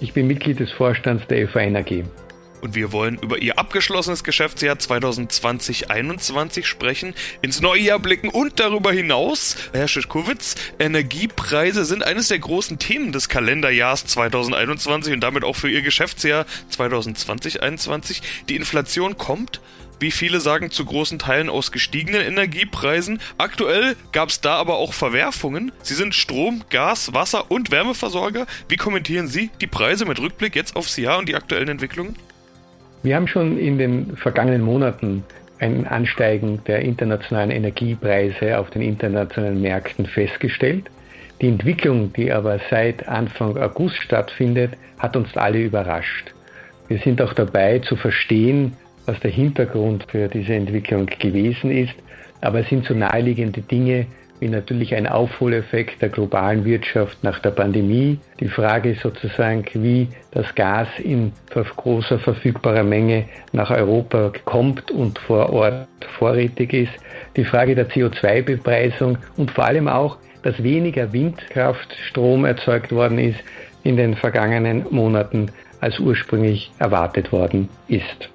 Ich 0.00 0.14
bin 0.14 0.26
Mitglied 0.26 0.58
des 0.58 0.72
Vorstands 0.72 1.26
der 1.28 1.46
FA 1.48 1.60
Energie. 1.60 2.04
Und 2.60 2.74
wir 2.74 2.92
wollen 2.92 3.18
über 3.22 3.38
Ihr 3.38 3.58
abgeschlossenes 3.58 4.24
Geschäftsjahr 4.24 4.76
2020-21 4.76 6.64
sprechen, 6.64 7.14
ins 7.40 7.60
neue 7.60 7.80
Jahr 7.80 7.98
blicken 7.98 8.28
und 8.28 8.60
darüber 8.60 8.92
hinaus, 8.92 9.56
Herr 9.72 9.88
Schischkowitz, 9.88 10.56
Energiepreise 10.78 11.84
sind 11.84 12.04
eines 12.04 12.28
der 12.28 12.38
großen 12.38 12.78
Themen 12.78 13.12
des 13.12 13.28
Kalenderjahrs 13.28 14.06
2021 14.06 15.14
und 15.14 15.20
damit 15.20 15.44
auch 15.44 15.56
für 15.56 15.70
Ihr 15.70 15.82
Geschäftsjahr 15.82 16.44
2020-21. 16.70 18.22
Die 18.48 18.56
Inflation 18.56 19.16
kommt, 19.16 19.60
wie 20.00 20.10
viele 20.10 20.40
sagen, 20.40 20.70
zu 20.70 20.84
großen 20.84 21.18
Teilen 21.18 21.48
aus 21.48 21.72
gestiegenen 21.72 22.22
Energiepreisen. 22.22 23.20
Aktuell 23.38 23.96
gab 24.12 24.30
es 24.30 24.40
da 24.40 24.54
aber 24.54 24.78
auch 24.78 24.94
Verwerfungen. 24.94 25.72
Sie 25.82 25.94
sind 25.94 26.14
Strom, 26.14 26.62
Gas, 26.70 27.12
Wasser 27.14 27.50
und 27.50 27.70
Wärmeversorger. 27.70 28.46
Wie 28.68 28.76
kommentieren 28.76 29.28
Sie 29.28 29.50
die 29.60 29.66
Preise 29.66 30.06
mit 30.06 30.18
Rückblick 30.18 30.56
jetzt 30.56 30.74
aufs 30.74 30.96
Jahr 30.96 31.18
und 31.18 31.28
die 31.28 31.36
aktuellen 31.36 31.68
Entwicklungen? 31.68 32.16
Wir 33.02 33.16
haben 33.16 33.28
schon 33.28 33.58
in 33.58 33.78
den 33.78 34.16
vergangenen 34.16 34.62
Monaten 34.62 35.24
ein 35.58 35.86
Ansteigen 35.86 36.62
der 36.66 36.80
internationalen 36.80 37.50
Energiepreise 37.50 38.58
auf 38.58 38.70
den 38.70 38.82
internationalen 38.82 39.60
Märkten 39.60 40.06
festgestellt. 40.06 40.90
Die 41.40 41.48
Entwicklung, 41.48 42.12
die 42.12 42.32
aber 42.32 42.58
seit 42.70 43.06
Anfang 43.08 43.56
August 43.56 43.96
stattfindet, 43.96 44.72
hat 44.98 45.16
uns 45.16 45.34
alle 45.36 45.62
überrascht. 45.62 46.32
Wir 46.88 46.98
sind 46.98 47.22
auch 47.22 47.32
dabei 47.34 47.78
zu 47.78 47.96
verstehen, 47.96 48.76
was 49.10 49.18
der 49.18 49.32
Hintergrund 49.32 50.06
für 50.08 50.28
diese 50.28 50.54
Entwicklung 50.54 51.06
gewesen 51.06 51.72
ist. 51.72 51.94
Aber 52.40 52.60
es 52.60 52.68
sind 52.68 52.86
so 52.86 52.94
naheliegende 52.94 53.60
Dinge 53.60 54.06
wie 54.38 54.48
natürlich 54.48 54.94
ein 54.94 55.06
Aufholeffekt 55.08 56.00
der 56.00 56.10
globalen 56.10 56.64
Wirtschaft 56.64 57.22
nach 57.24 57.40
der 57.40 57.50
Pandemie. 57.50 58.18
Die 58.38 58.48
Frage 58.48 58.92
ist 58.92 59.02
sozusagen, 59.02 59.64
wie 59.74 60.08
das 60.30 60.54
Gas 60.54 60.88
in 61.02 61.32
großer 61.76 62.20
verfügbarer 62.20 62.84
Menge 62.84 63.24
nach 63.52 63.70
Europa 63.70 64.32
kommt 64.44 64.90
und 64.92 65.18
vor 65.18 65.52
Ort 65.52 65.88
vorrätig 66.18 66.72
ist. 66.72 66.92
Die 67.36 67.44
Frage 67.44 67.74
der 67.74 67.90
CO2-Bepreisung 67.90 69.18
und 69.36 69.50
vor 69.50 69.64
allem 69.64 69.88
auch, 69.88 70.18
dass 70.42 70.62
weniger 70.62 71.12
Windkraftstrom 71.12 72.44
erzeugt 72.44 72.92
worden 72.92 73.18
ist 73.18 73.40
in 73.82 73.96
den 73.96 74.14
vergangenen 74.14 74.86
Monaten, 74.90 75.50
als 75.80 75.98
ursprünglich 75.98 76.70
erwartet 76.78 77.32
worden 77.32 77.68
ist. 77.88 78.30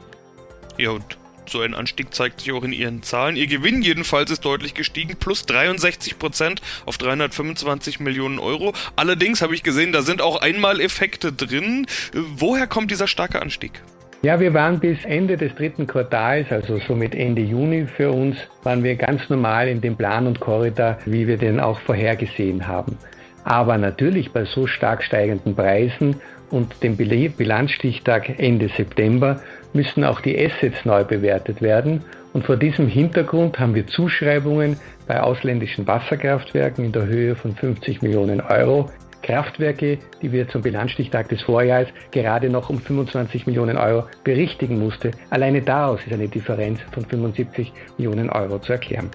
Ja, 0.78 0.92
und 0.92 1.18
So 1.48 1.62
ein 1.62 1.74
Anstieg 1.76 2.14
zeigt 2.14 2.42
sich 2.42 2.52
auch 2.52 2.64
in 2.64 2.74
Ihren 2.74 3.04
Zahlen. 3.04 3.36
Ihr 3.36 3.48
Gewinn 3.48 3.82
jedenfalls 3.82 4.32
ist 4.32 4.46
deutlich 4.46 4.74
gestiegen, 4.74 5.16
plus 5.20 5.46
63 5.46 6.18
Prozent 6.18 6.62
auf 6.86 6.98
325 6.98 8.00
Millionen 8.00 8.40
Euro. 8.40 8.74
Allerdings 8.96 9.42
habe 9.42 9.54
ich 9.54 9.64
gesehen, 9.64 9.92
da 9.92 10.02
sind 10.02 10.22
auch 10.22 10.42
Einmaleffekte 10.42 11.32
drin. 11.32 11.86
Woher 12.14 12.68
kommt 12.68 12.92
dieser 12.92 13.08
starke 13.08 13.42
Anstieg? 13.42 13.82
Ja, 14.24 14.40
wir 14.40 14.56
waren 14.56 14.80
bis 14.80 14.98
Ende 15.06 15.38
des 15.38 15.54
dritten 15.54 15.86
Quartals, 15.86 16.52
also 16.52 16.80
somit 16.88 17.14
Ende 17.14 17.44
Juni 17.44 17.86
für 17.86 18.12
uns, 18.12 18.38
waren 18.64 18.84
wir 18.84 18.96
ganz 18.96 19.30
normal 19.30 19.68
in 19.68 19.82
dem 19.82 19.96
Plan 19.96 20.26
und 20.26 20.40
Korridor, 20.40 20.98
wie 21.06 21.28
wir 21.28 21.38
den 21.38 21.60
auch 21.60 21.80
vorhergesehen 21.82 22.66
haben. 22.68 22.98
Aber 23.44 23.78
natürlich 23.78 24.32
bei 24.32 24.46
so 24.46 24.66
stark 24.66 25.04
steigenden 25.04 25.56
Preisen 25.56 26.20
und 26.52 26.84
dem 26.84 26.98
Bilanzstichtag 26.98 28.40
Ende 28.40 28.70
September 28.70 29.42
müssen 29.74 30.04
auch 30.04 30.22
die 30.22 30.38
Assets 30.38 30.86
neu 30.86 31.04
bewertet 31.04 31.62
werden. 31.62 32.04
Und 32.34 32.46
vor 32.46 32.58
diesem 32.58 32.88
Hintergrund 32.88 33.60
haben 33.60 33.76
wir 33.76 33.88
Zuschreibungen 33.88 34.78
bei 35.08 35.22
ausländischen 35.22 35.88
Wasserkraftwerken 35.88 36.86
in 36.86 36.92
der 36.92 37.06
Höhe 37.06 37.36
von 37.36 37.56
50 37.56 38.02
Millionen 38.02 38.42
Euro. 38.42 38.90
Kraftwerke, 39.26 39.98
die 40.22 40.32
wir 40.32 40.48
zum 40.50 40.62
Bilanzstichtag 40.62 41.30
des 41.30 41.42
Vorjahres 41.42 41.88
gerade 42.12 42.50
noch 42.50 42.70
um 42.70 42.80
25 42.80 43.48
Millionen 43.48 43.76
Euro 43.76 44.06
berichtigen 44.24 44.80
musste. 44.80 45.12
Alleine 45.32 45.64
daraus 45.64 46.00
ist 46.06 46.14
eine 46.14 46.28
Differenz 46.28 46.80
von 46.92 47.06
75 47.06 47.74
Millionen 47.98 48.30
Euro 48.30 48.60
zu 48.60 48.74
erklären. 48.74 49.10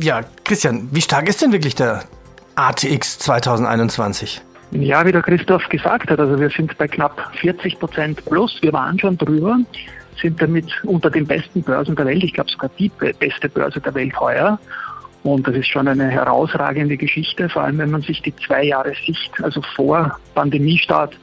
Ja, 0.00 0.22
Christian, 0.44 0.88
wie 0.90 1.00
stark 1.00 1.28
ist 1.28 1.42
denn 1.42 1.52
wirklich 1.52 1.74
der 1.74 2.02
ATX 2.56 3.18
2021? 3.20 4.42
Ja, 4.72 5.04
wie 5.04 5.10
der 5.10 5.22
Christoph 5.22 5.68
gesagt 5.68 6.10
hat, 6.10 6.20
also 6.20 6.38
wir 6.38 6.48
sind 6.48 6.78
bei 6.78 6.86
knapp 6.86 7.34
40 7.36 7.78
Prozent 7.80 8.24
plus. 8.24 8.56
Wir 8.62 8.72
waren 8.72 8.98
schon 8.98 9.18
drüber, 9.18 9.58
sind 10.20 10.40
damit 10.40 10.66
unter 10.84 11.10
den 11.10 11.26
besten 11.26 11.62
Börsen 11.62 11.96
der 11.96 12.06
Welt. 12.06 12.22
Ich 12.22 12.32
glaube 12.32 12.50
sogar 12.50 12.70
die 12.78 12.90
beste 13.18 13.48
Börse 13.48 13.80
der 13.80 13.94
Welt 13.94 14.18
heuer. 14.20 14.60
Und 15.24 15.46
das 15.46 15.56
ist 15.56 15.66
schon 15.66 15.88
eine 15.88 16.08
herausragende 16.08 16.96
Geschichte, 16.96 17.48
vor 17.48 17.62
allem 17.62 17.78
wenn 17.78 17.90
man 17.90 18.02
sich 18.02 18.22
die 18.22 18.34
zwei 18.36 18.64
Jahre 18.64 18.94
Sicht, 19.06 19.32
also 19.42 19.60
vor 19.74 20.18
Pandemiestart 20.34 21.18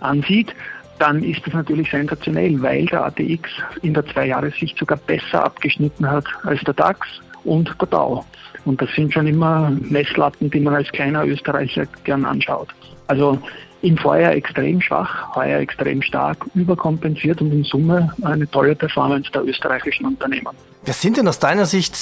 ansieht, 0.00 0.54
dann 0.98 1.22
ist 1.22 1.46
das 1.46 1.54
natürlich 1.54 1.90
sensationell, 1.90 2.60
weil 2.60 2.86
der 2.86 3.04
ATX 3.04 3.50
in 3.82 3.94
der 3.94 4.04
zwei 4.06 4.26
Jahre 4.26 4.50
Sicht 4.50 4.76
sogar 4.76 4.98
besser 4.98 5.44
abgeschnitten 5.44 6.10
hat 6.10 6.26
als 6.42 6.62
der 6.64 6.74
DAX 6.74 7.06
und 7.44 7.74
der 7.80 7.88
Dow. 7.88 8.24
Und 8.66 8.82
das 8.82 8.90
sind 8.94 9.14
schon 9.14 9.26
immer 9.26 9.70
Messlatten, 9.80 10.50
die 10.50 10.60
man 10.60 10.74
als 10.74 10.90
kleiner 10.92 11.24
Österreicher 11.24 11.86
gern 12.04 12.24
anschaut. 12.24 12.68
Also 13.06 13.38
im 13.82 13.96
Vorjahr 13.96 14.32
extrem 14.32 14.80
schwach, 14.80 15.34
heuer 15.36 15.60
extrem 15.60 16.02
stark, 16.02 16.44
überkompensiert 16.54 17.40
und 17.40 17.52
in 17.52 17.62
Summe 17.62 18.12
eine 18.22 18.50
tolle 18.50 18.74
Performance 18.74 19.30
der 19.30 19.44
österreichischen 19.44 20.06
Unternehmen. 20.06 20.48
Was 20.84 21.00
sind 21.00 21.16
denn 21.16 21.28
aus 21.28 21.38
deiner 21.38 21.66
Sicht 21.66 21.96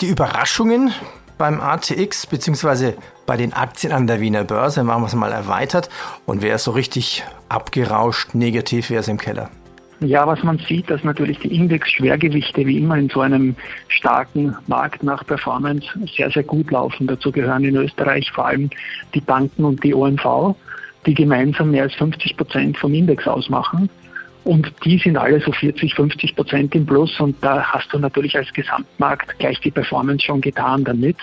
die 0.00 0.08
Überraschungen 0.08 0.92
beim 1.38 1.60
ATX 1.60 2.26
bzw. 2.26 2.94
bei 3.26 3.36
den 3.36 3.52
Aktien 3.52 3.92
an 3.92 4.08
der 4.08 4.20
Wiener 4.20 4.42
Börse? 4.42 4.82
Machen 4.82 5.02
wir 5.02 5.06
es 5.06 5.14
mal 5.14 5.32
erweitert. 5.32 5.88
Und 6.26 6.42
wer 6.42 6.56
ist 6.56 6.64
so 6.64 6.72
richtig 6.72 7.22
abgerauscht, 7.48 8.34
negativ, 8.34 8.90
wer 8.90 9.00
ist 9.00 9.08
im 9.08 9.18
Keller? 9.18 9.50
Ja, 10.00 10.26
was 10.26 10.42
man 10.42 10.58
sieht, 10.58 10.88
dass 10.88 11.04
natürlich 11.04 11.38
die 11.40 11.54
Index-Schwergewichte 11.54 12.66
wie 12.66 12.78
immer 12.78 12.96
in 12.96 13.10
so 13.10 13.20
einem 13.20 13.54
starken 13.88 14.56
Markt 14.66 15.02
nach 15.02 15.26
Performance 15.26 15.86
sehr, 16.16 16.30
sehr 16.30 16.42
gut 16.42 16.70
laufen. 16.70 17.06
Dazu 17.06 17.30
gehören 17.30 17.64
in 17.64 17.76
Österreich 17.76 18.30
vor 18.32 18.46
allem 18.46 18.70
die 19.14 19.20
Banken 19.20 19.62
und 19.64 19.84
die 19.84 19.94
OMV, 19.94 20.56
die 21.04 21.12
gemeinsam 21.12 21.72
mehr 21.72 21.82
als 21.82 21.94
50 21.96 22.38
Prozent 22.38 22.78
vom 22.78 22.94
Index 22.94 23.28
ausmachen. 23.28 23.90
Und 24.44 24.72
die 24.84 24.96
sind 24.96 25.18
alle 25.18 25.38
so 25.40 25.52
40, 25.52 25.94
50 25.94 26.34
Prozent 26.34 26.74
im 26.74 26.86
Plus 26.86 27.20
und 27.20 27.36
da 27.42 27.62
hast 27.62 27.92
du 27.92 27.98
natürlich 27.98 28.36
als 28.38 28.50
Gesamtmarkt 28.54 29.38
gleich 29.38 29.60
die 29.60 29.70
Performance 29.70 30.24
schon 30.24 30.40
getan 30.40 30.82
damit. 30.82 31.18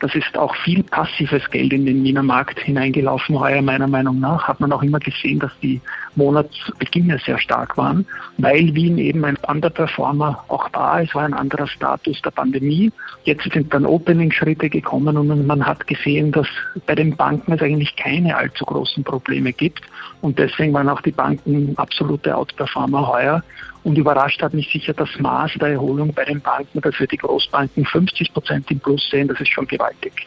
Das 0.00 0.14
ist 0.14 0.36
auch 0.36 0.56
viel 0.56 0.82
passives 0.82 1.48
Geld 1.50 1.74
in 1.74 1.84
den 1.84 2.02
Wiener 2.02 2.22
Markt 2.22 2.58
hineingelaufen. 2.58 3.38
Heuer 3.38 3.60
meiner 3.60 3.86
Meinung 3.86 4.18
nach 4.18 4.48
hat 4.48 4.58
man 4.58 4.72
auch 4.72 4.82
immer 4.82 4.98
gesehen, 4.98 5.38
dass 5.38 5.52
die 5.62 5.80
Monatsbeginne 6.20 7.18
sehr 7.24 7.38
stark 7.38 7.76
waren, 7.76 8.06
weil 8.36 8.74
Wien 8.74 8.98
eben 8.98 9.24
ein 9.24 9.36
Underperformer 9.48 10.44
auch 10.48 10.68
war. 10.72 11.02
Es 11.02 11.14
war 11.14 11.24
ein 11.24 11.34
anderer 11.34 11.66
Status 11.66 12.20
der 12.22 12.30
Pandemie. 12.30 12.92
Jetzt 13.24 13.50
sind 13.50 13.72
dann 13.72 13.86
Opening-Schritte 13.86 14.68
gekommen 14.68 15.16
und 15.16 15.46
man 15.46 15.66
hat 15.66 15.86
gesehen, 15.86 16.30
dass 16.32 16.46
bei 16.86 16.94
den 16.94 17.16
Banken 17.16 17.52
es 17.52 17.62
eigentlich 17.62 17.96
keine 17.96 18.36
allzu 18.36 18.64
großen 18.64 19.02
Probleme 19.02 19.52
gibt. 19.52 19.82
Und 20.20 20.38
deswegen 20.38 20.74
waren 20.74 20.88
auch 20.90 21.00
die 21.00 21.12
Banken 21.12 21.72
absolute 21.76 22.36
Outperformer 22.36 23.08
heuer. 23.08 23.42
Und 23.82 23.96
überrascht 23.96 24.42
hat 24.42 24.52
mich 24.52 24.70
sicher 24.70 24.92
das 24.92 25.08
Maß 25.18 25.52
der 25.60 25.68
Erholung 25.68 26.12
bei 26.12 26.24
den 26.26 26.40
Banken, 26.40 26.82
dass 26.82 26.98
wir 27.00 27.06
die 27.06 27.16
Großbanken 27.16 27.86
50 27.86 28.32
Prozent 28.34 28.70
im 28.70 28.78
Plus 28.78 29.08
sehen. 29.10 29.28
Das 29.28 29.40
ist 29.40 29.48
schon 29.48 29.66
gewaltig. 29.66 30.26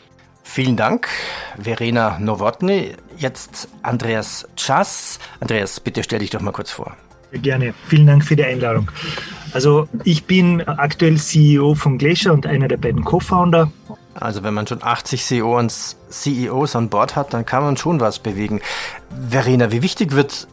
Vielen 0.53 0.77
Dank, 0.77 1.07
Verena 1.57 2.19
Nowotny. 2.19 2.91
Jetzt 3.17 3.69
Andreas 3.81 4.47
Czas. 4.55 5.17
Andreas, 5.39 5.79
bitte 5.79 6.03
stell 6.03 6.19
dich 6.19 6.29
doch 6.29 6.41
mal 6.41 6.51
kurz 6.51 6.69
vor. 6.69 6.95
Gerne. 7.31 7.73
Vielen 7.87 8.05
Dank 8.05 8.23
für 8.23 8.35
die 8.35 8.43
Einladung. 8.43 8.91
Also 9.53 9.87
ich 10.03 10.25
bin 10.25 10.61
aktuell 10.61 11.17
CEO 11.17 11.73
von 11.73 11.97
Glacier 11.97 12.33
und 12.33 12.45
einer 12.45 12.67
der 12.67 12.77
beiden 12.77 13.03
Co-Founder. 13.03 13.71
Also 14.13 14.43
wenn 14.43 14.53
man 14.53 14.67
schon 14.67 14.83
80 14.83 15.23
CEOs, 15.23 15.95
CEOs 16.11 16.75
an 16.75 16.89
Bord 16.89 17.15
hat, 17.15 17.33
dann 17.33 17.47
kann 17.47 17.63
man 17.63 17.75
schon 17.75 17.99
was 17.99 18.19
bewegen. 18.19 18.61
Verena, 19.27 19.71
wie 19.71 19.81
wichtig 19.81 20.11
wird 20.11 20.47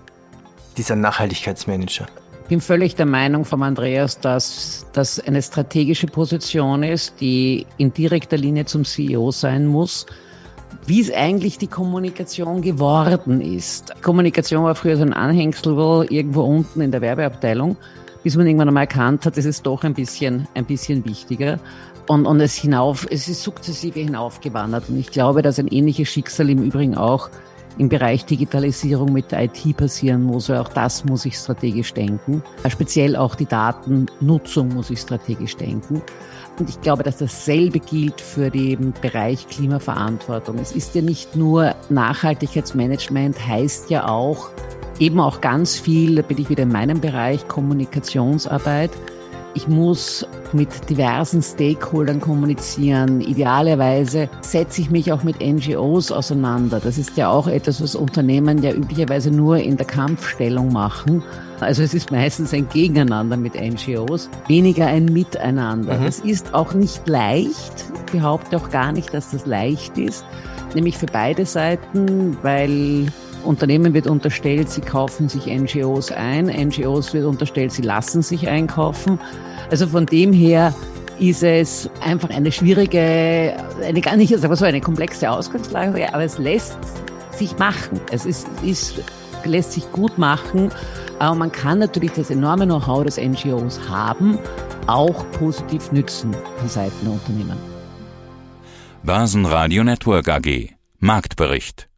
dieser 0.79 0.97
Nachhaltigkeitsmanager? 0.97 2.07
Bin 2.51 2.61
völlig 2.61 2.97
der 2.97 3.07
Meinung 3.07 3.45
von 3.45 3.63
Andreas, 3.63 4.19
dass 4.19 4.85
das 4.93 5.21
eine 5.21 5.41
strategische 5.41 6.09
Position 6.09 6.83
ist, 6.83 7.21
die 7.21 7.65
in 7.79 7.93
direkter 7.93 8.37
Linie 8.37 8.65
zum 8.65 8.85
CEO 8.85 9.31
sein 9.31 9.69
muss. 9.69 10.05
Wie 10.85 11.01
es 11.01 11.13
eigentlich 11.13 11.59
die 11.59 11.69
Kommunikation 11.69 12.61
geworden 12.61 13.41
ist. 13.41 13.95
Kommunikation 14.03 14.65
war 14.65 14.75
früher 14.75 14.97
so 14.97 15.03
ein 15.03 15.13
Anhängsel 15.13 15.77
irgendwo 16.11 16.43
unten 16.43 16.81
in 16.81 16.91
der 16.91 17.01
Werbeabteilung, 17.01 17.77
bis 18.25 18.35
man 18.35 18.49
irgendwann 18.49 18.67
einmal 18.67 18.83
erkannt 18.83 19.27
hat, 19.27 19.39
es 19.39 19.45
ist 19.45 19.65
doch 19.65 19.85
ein 19.85 19.95
bisschen, 19.95 20.49
ein 20.55 20.65
bisschen 20.65 21.05
wichtiger. 21.05 21.61
Und, 22.09 22.27
und 22.27 22.41
es 22.41 22.57
hinauf, 22.57 23.07
es 23.09 23.29
ist 23.29 23.45
sukzessive 23.45 24.01
hinaufgewandert. 24.01 24.89
Und 24.89 24.99
ich 24.99 25.13
glaube, 25.13 25.43
dass 25.43 25.61
ein 25.61 25.69
ähnliches 25.69 26.09
Schicksal 26.09 26.51
im 26.51 26.65
Übrigen 26.65 26.97
auch 26.97 27.31
im 27.79 27.89
Bereich 27.89 28.25
Digitalisierung 28.25 29.13
mit 29.13 29.33
der 29.33 29.45
IT 29.45 29.77
passieren 29.77 30.23
muss, 30.23 30.51
auch 30.51 30.69
das 30.69 31.05
muss 31.05 31.25
ich 31.25 31.37
strategisch 31.37 31.95
denken. 31.95 32.43
Speziell 32.69 33.17
auch 33.17 33.35
die 33.35 33.47
Datennutzung 33.47 34.75
muss 34.75 34.91
ich 34.91 35.01
strategisch 35.01 35.57
denken. 35.57 36.03
Und 36.59 36.69
ich 36.69 36.81
glaube, 36.83 37.03
dass 37.03 37.17
dasselbe 37.17 37.81
gilt 37.81 38.21
für 38.21 38.51
den 38.51 38.93
Bereich 39.01 39.49
Klimaverantwortung. 39.49 40.59
Es 40.59 40.73
ist 40.73 40.95
ja 40.95 41.01
nicht 41.01 41.35
nur 41.35 41.75
Nachhaltigkeitsmanagement, 41.89 43.47
heißt 43.47 43.89
ja 43.89 44.09
auch 44.09 44.51
eben 44.99 45.19
auch 45.19 45.41
ganz 45.41 45.79
viel, 45.79 46.17
da 46.17 46.23
bin 46.23 46.39
ich 46.39 46.51
wieder 46.51 46.65
in 46.65 46.73
meinem 46.73 47.01
Bereich, 47.01 47.49
Kommunikationsarbeit. 47.49 48.91
Ich 49.55 49.67
muss 49.67 50.25
mit 50.53 50.89
diversen 50.89 51.43
Stakeholdern 51.43 52.21
kommunizieren. 52.21 53.21
Idealerweise 53.21 54.29
setze 54.43 54.81
ich 54.81 54.91
mich 54.91 55.13
auch 55.13 55.25
mit 55.25 55.41
NGOs 55.41 56.13
auseinander. 56.13 56.81
Das 56.81 56.99
ist 56.99 57.17
ja 57.17 57.31
auch 57.31 57.49
etwas, 57.49 57.83
was 57.83 57.97
Unternehmen 57.97 58.63
ja 58.63 58.73
üblicherweise 58.73 59.31
nur 59.31 59.59
in 59.59 59.77
der 59.77 59.87
Kampfstellung 59.87 60.73
machen. 60.73 61.23
Also 61.59 61.83
es 61.83 61.95
ist 61.95 62.11
meistens 62.13 62.55
ein 62.55 62.69
Gegeneinander 62.69 63.37
mit 63.37 63.55
NGOs, 63.55 64.31
weniger 64.47 64.87
ein 64.87 65.07
Miteinander. 65.07 65.99
Mhm. 65.99 66.05
Das 66.05 66.21
ist 66.21 66.55
auch 66.55 66.73
nicht 66.73 67.07
leicht. 67.09 67.85
Ich 68.07 68.13
behaupte 68.13 68.57
auch 68.57 68.71
gar 68.71 68.93
nicht, 68.93 69.13
dass 69.13 69.33
das 69.33 69.47
leicht 69.47 69.99
ist. 69.99 70.25
Nämlich 70.75 70.97
für 70.97 71.07
beide 71.07 71.45
Seiten, 71.45 72.39
weil 72.43 73.07
Unternehmen 73.45 73.95
wird 73.95 74.07
unterstellt, 74.07 74.71
sie 74.71 74.81
kaufen 74.81 75.29
sich 75.29 75.47
NGOs 75.47 76.13
ein. 76.13 76.47
NGOs 76.47 77.13
wird 77.15 77.25
unterstellt, 77.25 77.73
sie 77.73 77.83
lassen 77.83 78.23
sich 78.23 78.49
einkaufen. 78.49 79.19
Also 79.71 79.87
von 79.87 80.07
dem 80.07 80.33
her 80.33 80.75
ist 81.19 81.43
es 81.43 81.89
einfach 82.01 82.31
eine 82.31 82.51
schwierige, 82.51 83.55
eine 83.83 84.01
gar 84.01 84.17
nicht, 84.17 84.33
aber 84.45 84.57
so 84.57 84.65
eine 84.65 84.81
komplexe 84.81 85.31
Ausgangslage, 85.31 86.13
aber 86.13 86.25
es 86.25 86.39
lässt 86.39 86.79
sich 87.33 87.59
machen. 87.59 88.01
Es 88.11 88.25
ist, 88.27 88.49
ist, 88.63 89.03
lässt 89.45 89.73
sich 89.73 89.91
gut 89.93 90.19
machen. 90.19 90.71
Aber 91.19 91.35
man 91.35 91.53
kann 91.53 91.79
natürlich 91.79 92.13
das 92.13 92.31
enorme 92.31 92.65
Know-how 92.65 93.05
des 93.05 93.19
NGOs 93.19 93.89
haben, 93.89 94.39
auch 94.87 95.31
positiv 95.33 95.93
nützen 95.93 96.35
von 96.59 96.69
Seiten 96.69 97.05
der 97.05 97.13
Unternehmen. 97.13 97.59
Börsenradio 99.03 99.85
Network 99.85 100.29
AG 100.29 100.71
Marktbericht 100.99 101.90